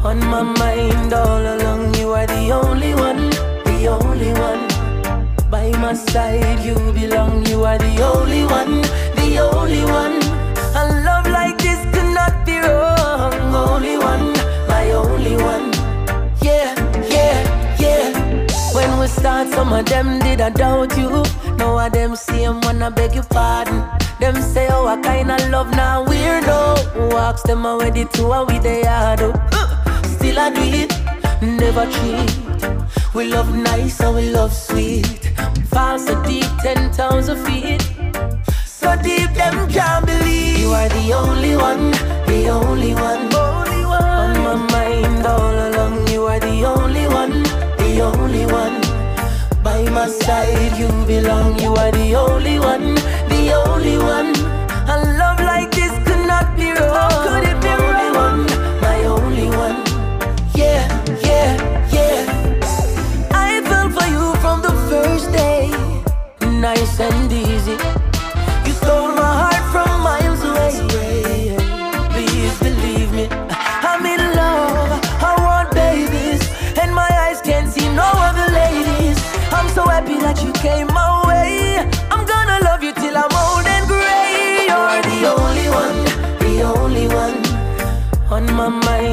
[0.04, 1.96] on my mind all along.
[1.96, 3.30] You are the only one,
[3.64, 4.68] the only one.
[5.50, 7.44] By my side, you belong.
[7.46, 8.82] You are the only one,
[9.16, 10.25] the only one.
[12.66, 13.54] Wrong.
[13.54, 14.32] Only one,
[14.68, 15.72] my only one.
[16.42, 16.74] Yeah,
[17.08, 18.46] yeah, yeah.
[18.74, 21.22] When we start, some of them did I doubt you.
[21.56, 23.82] Now of them see same when I beg your pardon.
[24.20, 27.12] Them say, oh, I kinda love now weirdo.
[27.12, 29.20] Walks them away the two are with the yard.
[30.06, 30.92] Still I do it,
[31.42, 32.46] never cheat.
[33.14, 35.32] We love nice and we love sweet.
[35.70, 37.95] Fall so deep, 10,000 feet.
[38.86, 41.90] So deep, them can't believe you are the only one,
[42.30, 44.04] the only one, only one.
[44.22, 47.42] On my mind all along, you are the only one,
[47.82, 48.78] the only one.
[49.64, 51.58] By my side, you belong.
[51.58, 52.94] You are the only one,
[53.34, 54.30] the only one.
[54.94, 57.10] A love like this could not be wrong.
[57.10, 58.46] How could it be only one,
[58.86, 59.78] my only one?
[60.54, 60.86] Yeah,
[61.26, 61.50] yeah,
[61.90, 62.22] yeah.
[63.32, 65.72] I fell for you from the first day,
[66.60, 67.45] nice and easy.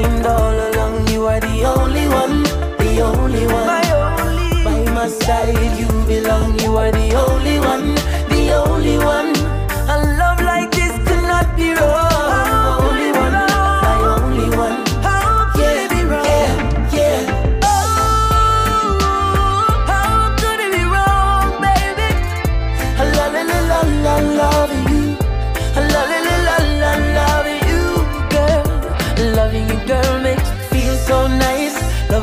[0.04, 1.08] Mind all along.
[1.08, 2.44] You are the only one,
[2.84, 3.68] the only one.
[3.68, 4.64] My only.
[4.64, 6.60] By my side, you belong.
[6.60, 7.96] You are the only one,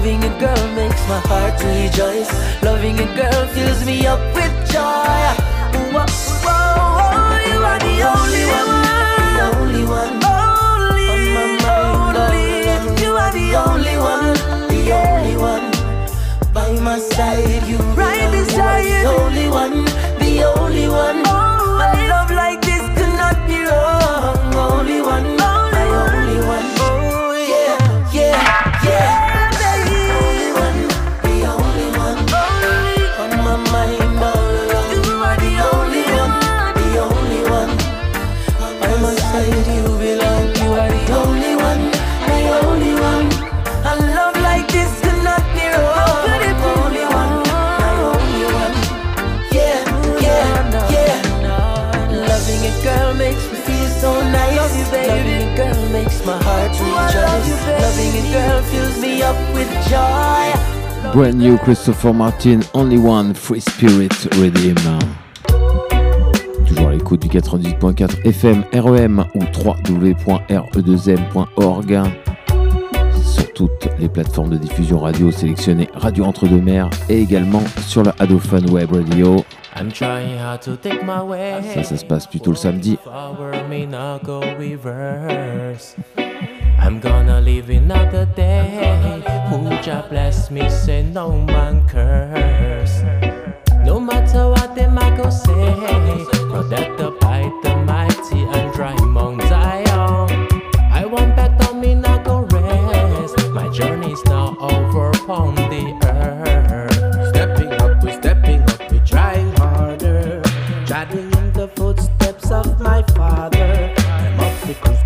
[0.01, 2.33] Loving a girl makes my heart rejoice.
[2.63, 4.81] Loving a girl fills me up with joy.
[5.93, 6.09] Whoa,
[6.41, 6.57] whoa,
[6.97, 8.81] whoa, you are the only one,
[9.37, 10.17] the only one.
[10.25, 14.33] Only, on my mind, only, oh, you are the only one,
[14.73, 15.69] the only one.
[16.55, 19.85] By my side, you right beside you, the only one,
[20.17, 21.21] the only one.
[21.27, 24.55] Oh, a love like this could not be wrong.
[24.55, 25.40] Only one,
[58.31, 60.53] girl fills me up with joy.
[61.13, 64.77] Brand new Christopher Martin, Only One, Free Spirit Redeem.
[66.67, 72.01] Toujours à l'écoute du 98.4 FM REM ou www.re2m.org.
[73.25, 78.65] Sur toutes les plateformes de diffusion radio sélectionnées Radio Entre-deux-Mers et également sur la Adofan
[78.71, 79.45] Web Radio.
[79.77, 81.61] I'm trying hard to take my way.
[81.75, 82.97] Ça, ça se passe plutôt le samedi.
[86.81, 89.23] I'm gonna live another day.
[89.83, 93.03] Just bless me, say no man curse.
[93.85, 95.75] No matter what them I go say,
[96.51, 100.49] protected by the mighty and dry Mount Zion.
[100.93, 103.39] I want back on me, not go rest.
[103.51, 106.10] My journey's now over upon the earth.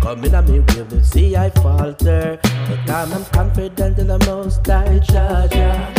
[0.05, 2.39] Cruise coming at me the see I falter.
[2.41, 5.94] But I'm, I'm confident in the most I judge.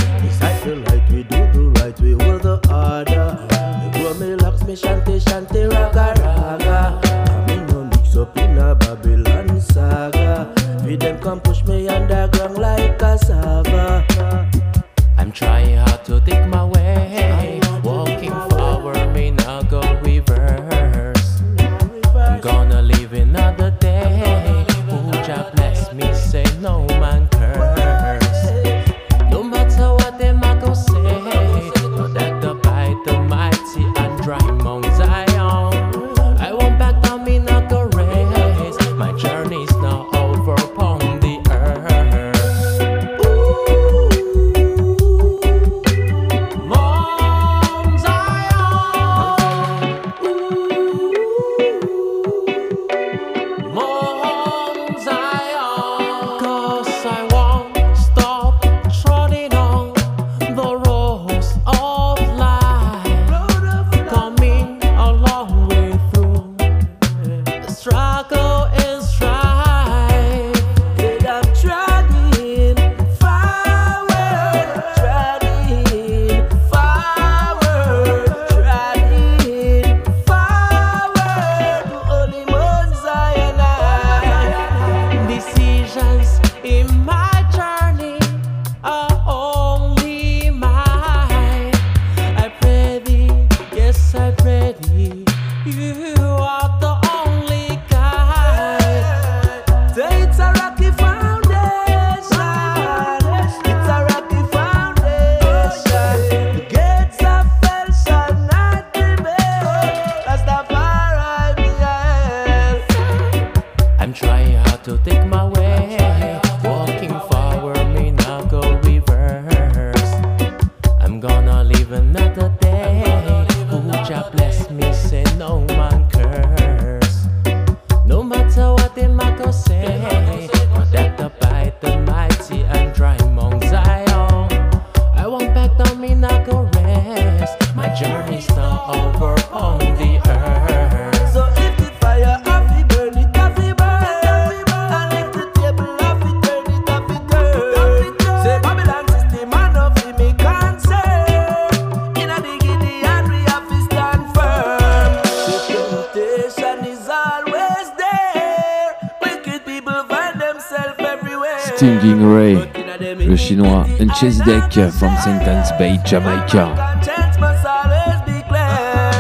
[164.01, 165.43] and Chase Deck uh, from St.
[165.43, 166.75] Anne's Bay, Jamaica.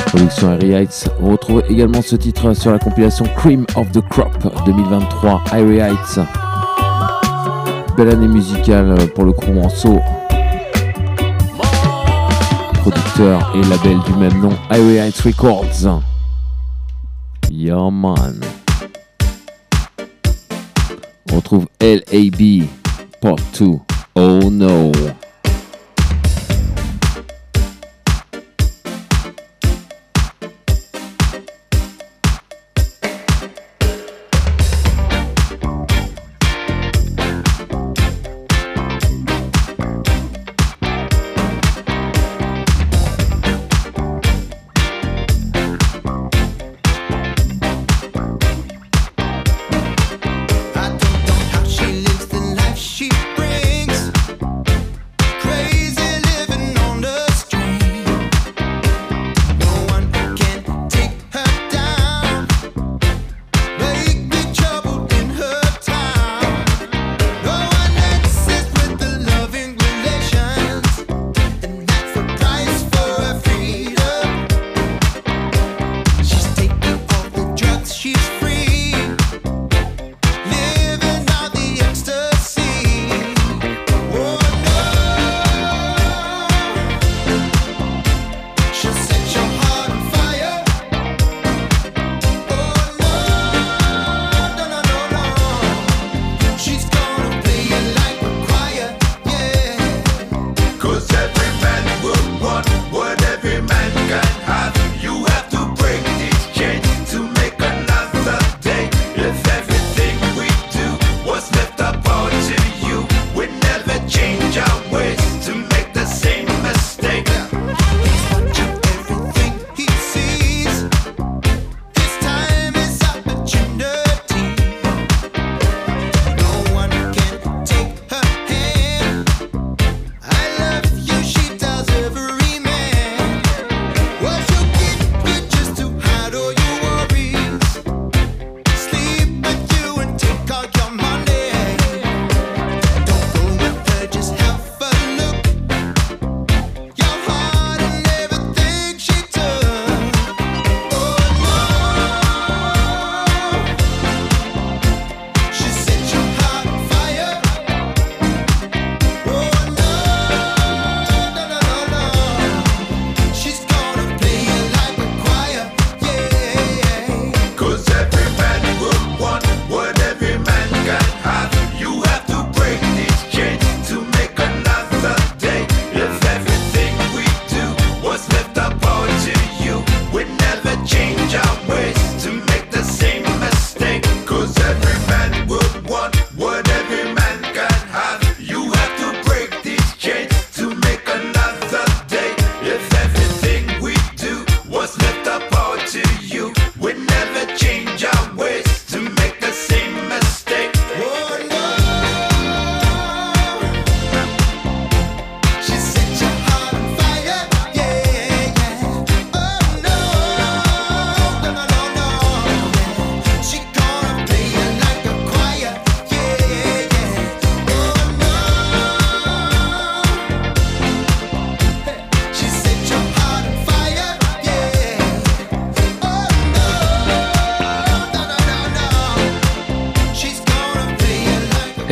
[0.09, 1.09] Production Harry Heights.
[1.21, 5.79] On retrouve également ce titre sur la compilation Cream of the Crop uh, 2023, Harry
[5.79, 6.21] Heights.
[7.97, 10.01] Belle année musicale uh, pour le crew Manceau.
[12.75, 16.03] Producteur et label du même nom, Harry Heights Records.
[17.51, 18.41] Yo man.
[21.33, 22.67] On retrouve LAB
[23.21, 23.86] Part 2.
[24.19, 24.93] Oh no.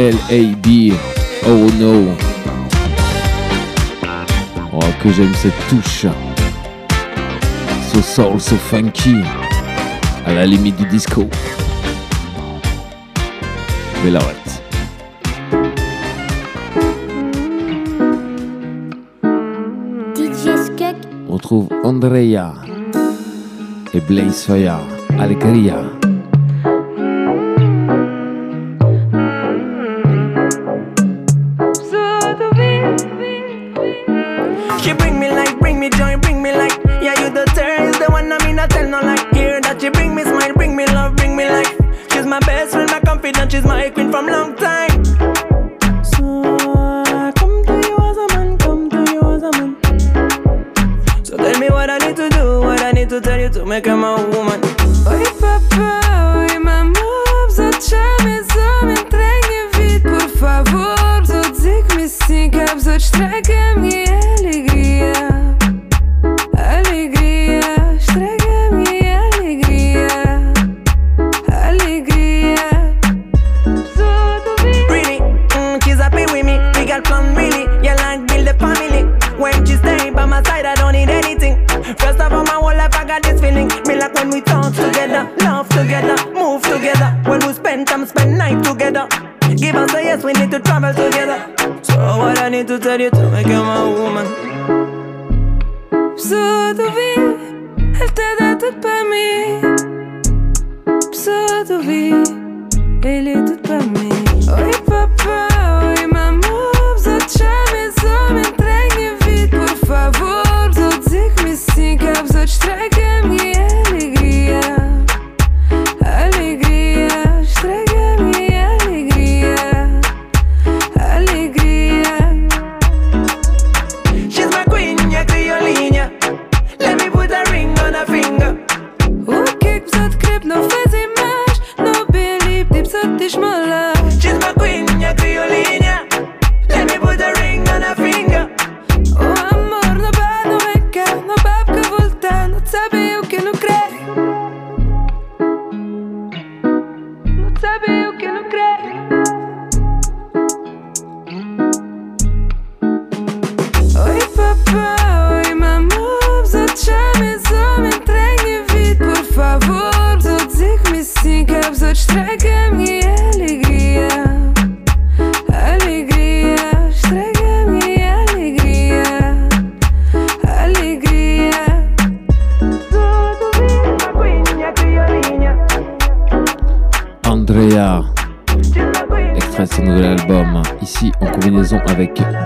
[0.04, 0.92] LAB.
[1.46, 2.14] Oh no.
[4.70, 6.06] Oh, que j'aime cette touche.
[7.90, 9.16] So soul, so funky.
[10.26, 11.26] À la limite du disco.
[14.04, 14.62] Bellorette.
[21.30, 22.52] On trouve Andrea
[23.94, 24.80] et Blaze Fire,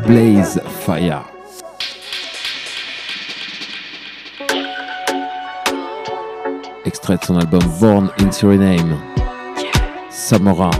[0.08, 1.22] Blaze Fire.
[6.86, 8.96] Extrait de son album Born in Suriname.
[10.08, 10.70] Samora.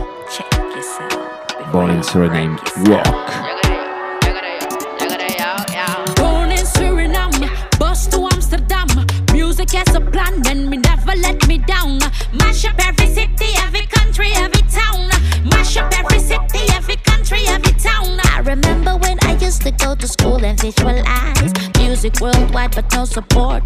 [1.71, 2.57] Born in Suriname.
[2.87, 3.28] Wow.
[22.59, 23.58] wide, but no support.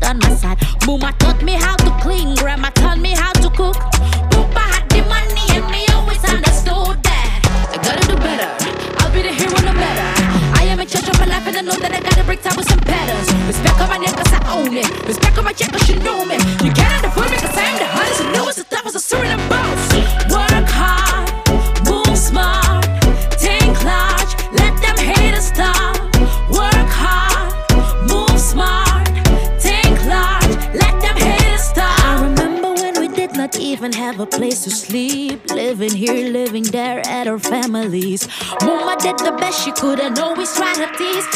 [38.64, 41.28] Mama did the best she could and always tried to tease.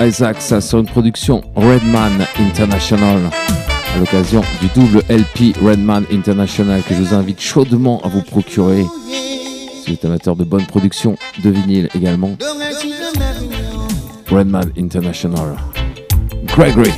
[0.00, 3.20] Isaacs sur une production Redman International
[3.94, 8.84] à l'occasion du double LP Redman International que je vous invite chaudement à vous procurer
[9.08, 12.36] si vous êtes amateur de bonne production de vinyle également.
[14.30, 15.56] Redman International.
[16.46, 16.92] Gregory.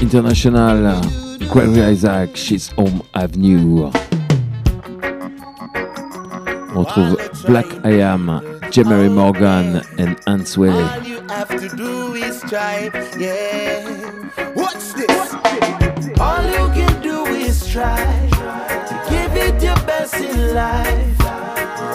[0.00, 1.00] International.
[1.50, 3.90] Gregory Isaac, She's Home Avenue.
[6.74, 8.26] On retrouve Black I Am,
[8.70, 10.70] Jemery Morgan and Answell.
[10.70, 13.84] All you have to do is try, yeah.
[14.54, 15.34] What's this?
[16.20, 17.96] All you can do is try
[18.88, 21.18] to give it your best in life.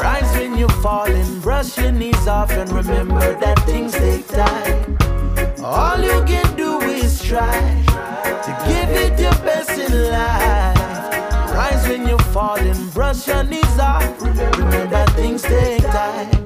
[0.04, 4.98] Rise when you fall and brush your knees off and remember that things take time.
[5.64, 6.65] All you can do
[7.06, 7.84] try
[8.46, 11.54] to give it your best in life.
[11.54, 14.22] Rise when you fall and brush your knees off.
[14.22, 16.46] Remember that things take time.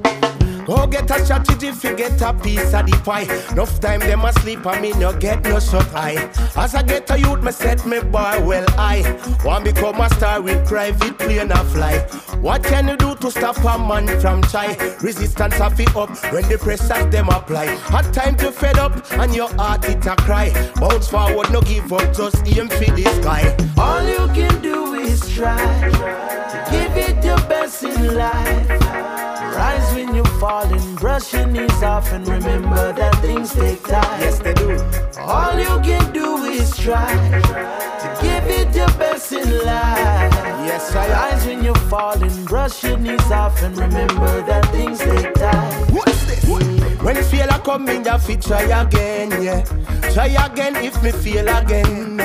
[0.66, 3.28] Go get a strategy, get a piece of the pie.
[3.52, 6.30] Enough time them asleep, I mean you get no shut eye.
[6.56, 9.02] As I get a youth, me set me boy well I
[9.44, 11.98] want become a star with private plane a fly.
[12.40, 14.76] What can you do to stop a man from try?
[15.02, 17.68] Resistance of it up when the pressures them apply.
[17.92, 20.52] Hard time to fed up and your heart it a cry.
[20.76, 23.56] Bounce forward, no give up, just aim for the sky.
[23.78, 28.70] All you can do is try to give it your best in life.
[29.56, 34.22] Rise when you fall and brush your knees off and remember that things take time.
[34.22, 34.80] Yes, they do.
[35.20, 37.10] All you can do is try
[38.22, 40.34] give it your best in life.
[40.66, 45.00] Yes, I Rise when you fall and brush your knees off and remember that things
[45.00, 45.94] take time.
[45.94, 46.46] What's this?
[47.02, 49.64] When failure come in, you fit try again, yeah.
[50.14, 52.18] Try again if me fail again.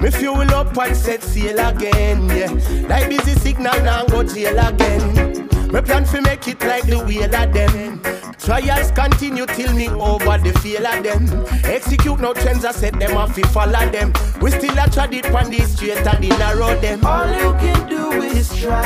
[0.00, 2.86] Me fuel up and set sail again, yeah.
[2.88, 5.31] Like busy signal now go jail again.
[5.72, 8.02] Me plan fi make it like the wheel of them.
[8.38, 11.24] Trials continue till me over the feel of them.
[11.64, 14.12] Execute no trends, I set them off fi follow them.
[14.42, 17.06] We still a trod it on the straight and the narrow them.
[17.06, 18.82] All you can do is try.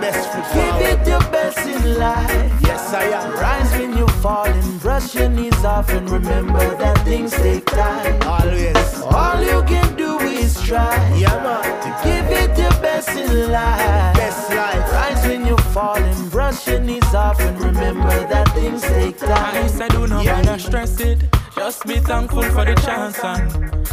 [0.00, 0.78] Best foot forward.
[0.78, 2.60] Give it your best in life.
[2.62, 3.32] Yes, I am.
[3.32, 8.22] Rise when you fall and brush your knees off and remember that things take time.
[8.22, 9.02] Always.
[9.02, 10.94] All you can do is try.
[11.16, 11.64] Yeah, man.
[11.82, 14.14] To give it your best in life.
[14.14, 14.92] Best life.
[14.92, 15.09] Rise
[15.50, 19.64] you fall and brush your knees off and remember that things take time.
[19.64, 20.56] I said, do not Yeah.
[20.56, 21.18] stress it.
[21.56, 23.44] Just be thankful for the chance and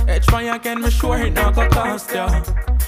[0.07, 2.27] edge try again, me sure it not go cost ya.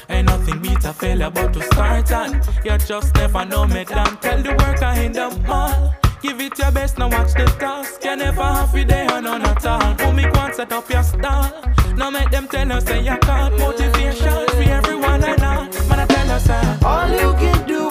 [0.09, 2.33] Ain't nothing beat a failure but to start and
[2.63, 4.15] you just never know me damn.
[4.17, 5.95] Tell the worker in the mall.
[6.21, 8.03] Give it your best, now watch the task.
[8.05, 9.93] You never have it there, none at all.
[10.01, 11.49] Who me want set up your stall.
[11.97, 13.57] Now make them tell us say you can't.
[13.57, 15.63] Motivation for everyone and all.
[15.89, 17.88] Man, I tell us uh, All you can do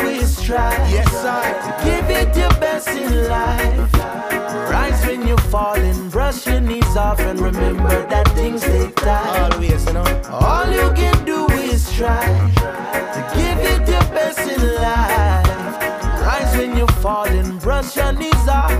[0.48, 0.72] try.
[0.88, 1.44] Yes, I.
[1.84, 3.92] Give it your best in life.
[4.72, 9.52] Rise when you fall and brush your knees off and remember that things take time.
[9.52, 10.08] Always, you know.
[10.30, 12.24] All you can do is try
[13.16, 15.46] to give it your best in life.
[16.26, 18.72] Rise when you fall and brush your knees off.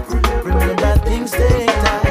[0.45, 2.08] Remember that things take time.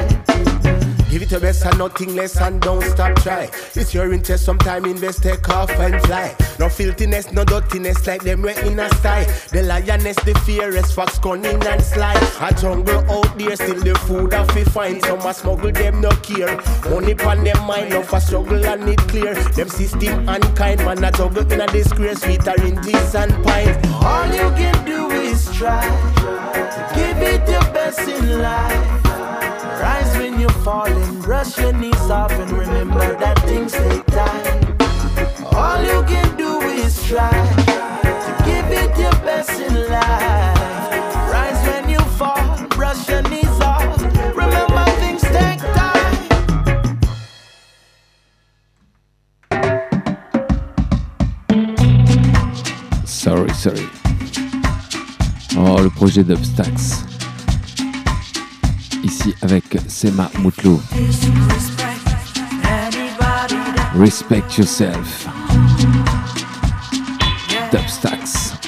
[1.18, 3.50] Give it your best and nothing less and don't stop try.
[3.74, 6.36] It's your interest, sometime invest, take off and fly.
[6.60, 9.26] No filthiness, no dirtiness like them way in a style.
[9.52, 12.14] The lioness, the fierce, fox cunning and sly.
[12.40, 15.04] A jungle out there, still the food that we find.
[15.06, 16.56] Some a smuggle, them no care.
[16.88, 19.34] Money pon them mind, no for struggle and it clear.
[19.34, 22.22] Them system unkind, man a juggle in a disgrace.
[22.22, 23.76] Sweeter in this and pine.
[24.04, 25.82] All you can do is try
[26.94, 29.04] give it your best in life.
[29.82, 30.07] Rise
[30.38, 34.78] when you fall and brush your knees off and remember that things take time.
[35.56, 37.32] All you can do is try
[38.04, 40.92] to give it your best in life.
[41.32, 44.00] Rise when you fall, brush your knees off.
[44.36, 46.30] Remember things take time.
[53.06, 53.90] Sorry, sorry.
[55.58, 57.17] Oh, le projet Dubstax.
[59.08, 60.82] Ici avec Sema Moutlou.
[63.98, 65.26] Respect yourself.
[67.72, 68.67] Dubstax.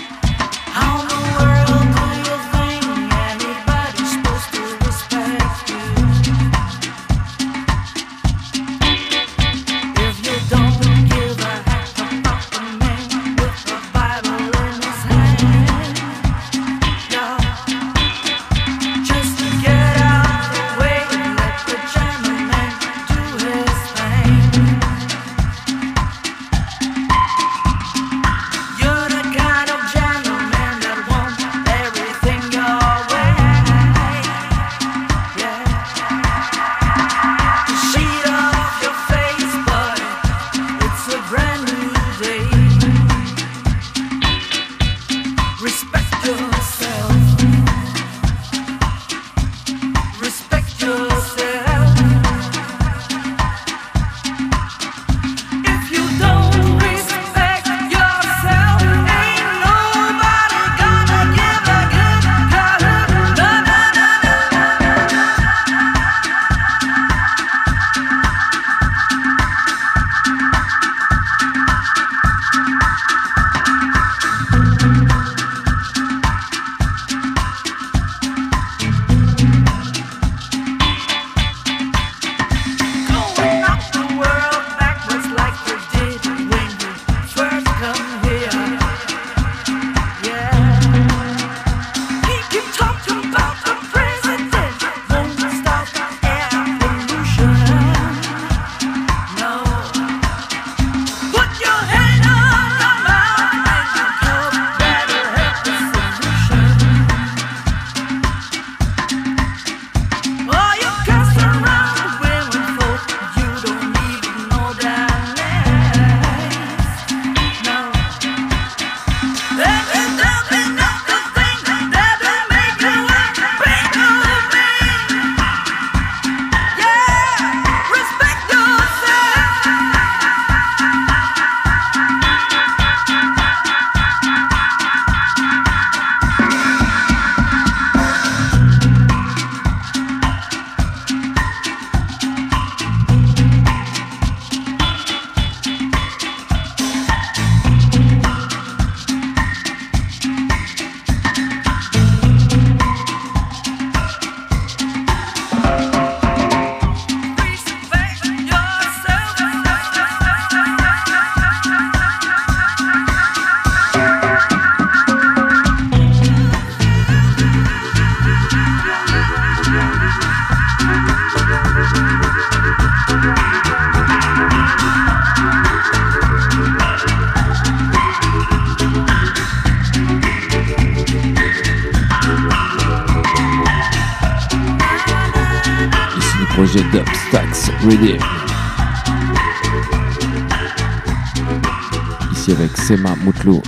[192.32, 193.62] Ici avec Sema Moutlou.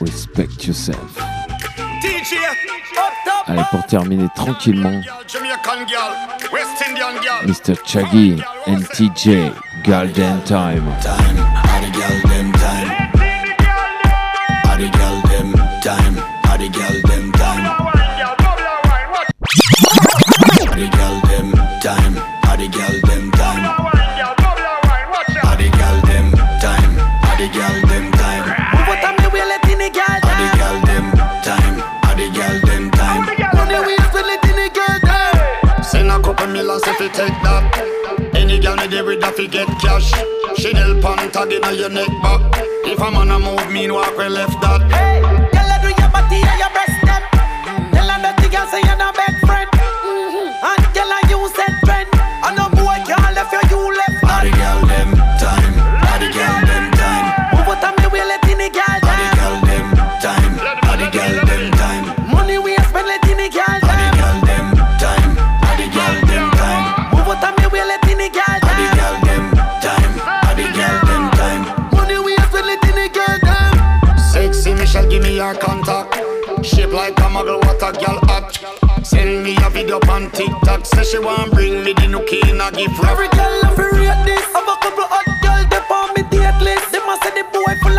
[0.00, 0.98] Respect yourself.
[3.46, 5.00] Allez, pour terminer tranquillement.
[7.46, 7.74] Mr.
[7.86, 9.52] Chaggy and TJ,
[9.84, 10.84] Golden Time.
[41.48, 42.40] Inna your neck back.
[42.84, 45.09] If a man a move, mean walk we left that.
[77.96, 79.06] A hot.
[79.06, 80.86] Send me a video on TikTok.
[80.86, 83.02] Say she want bring me the nookie in a gift.
[83.04, 84.44] Every girl love to rate this.
[84.54, 86.92] Have a couple hot girl they on me date list.
[86.92, 87.89] Them a say the boy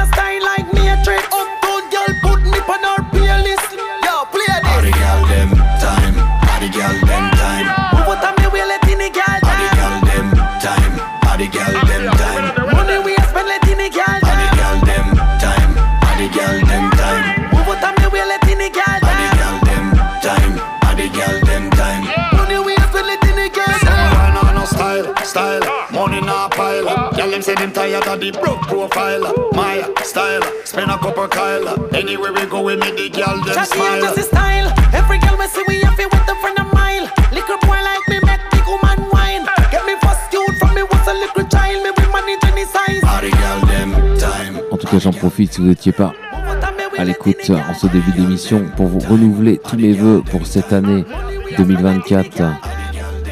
[27.61, 29.21] them say them tired of the broke profile.
[29.53, 31.95] My style, spend a couple Kyle.
[31.95, 34.01] Anywhere we go, we make the girl them Chatty smile.
[34.01, 34.67] just the style.
[34.93, 37.05] Every girl we see we have it with a friend of mile.
[37.31, 39.45] Little boy like me make the woman wine.
[39.71, 41.83] Get me first cute from me was a little child?
[41.83, 43.03] Me we manage any size.
[43.03, 44.61] How the girl them time?
[44.71, 46.13] En tout cas, j'en profite si vous n'étiez pas
[46.97, 51.05] à l'écoute en ce début d'émission pour vous renouveler tous mes voeux pour cette année
[51.57, 52.43] 2024.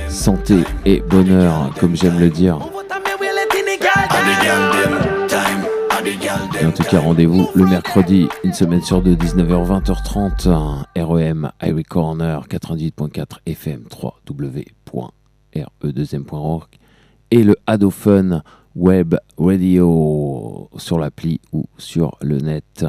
[0.07, 2.57] Santé et bonheur, comme j'aime le dire.
[6.61, 11.84] Et en tout cas, rendez-vous le mercredi, une semaine sur deux, 19h, 20h30, REM, Irie
[11.84, 16.68] Corner, 88.4 FM, 3w.re2m.org
[17.32, 18.41] et le Adophone
[18.76, 22.86] Web Radio sur l'appli ou sur le net.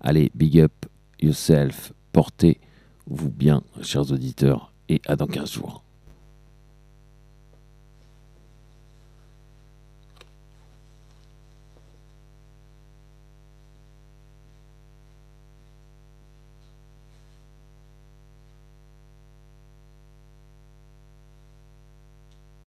[0.00, 0.86] Allez, big up
[1.20, 5.82] yourself, portez-vous bien, chers auditeurs, et à dans 15 jours.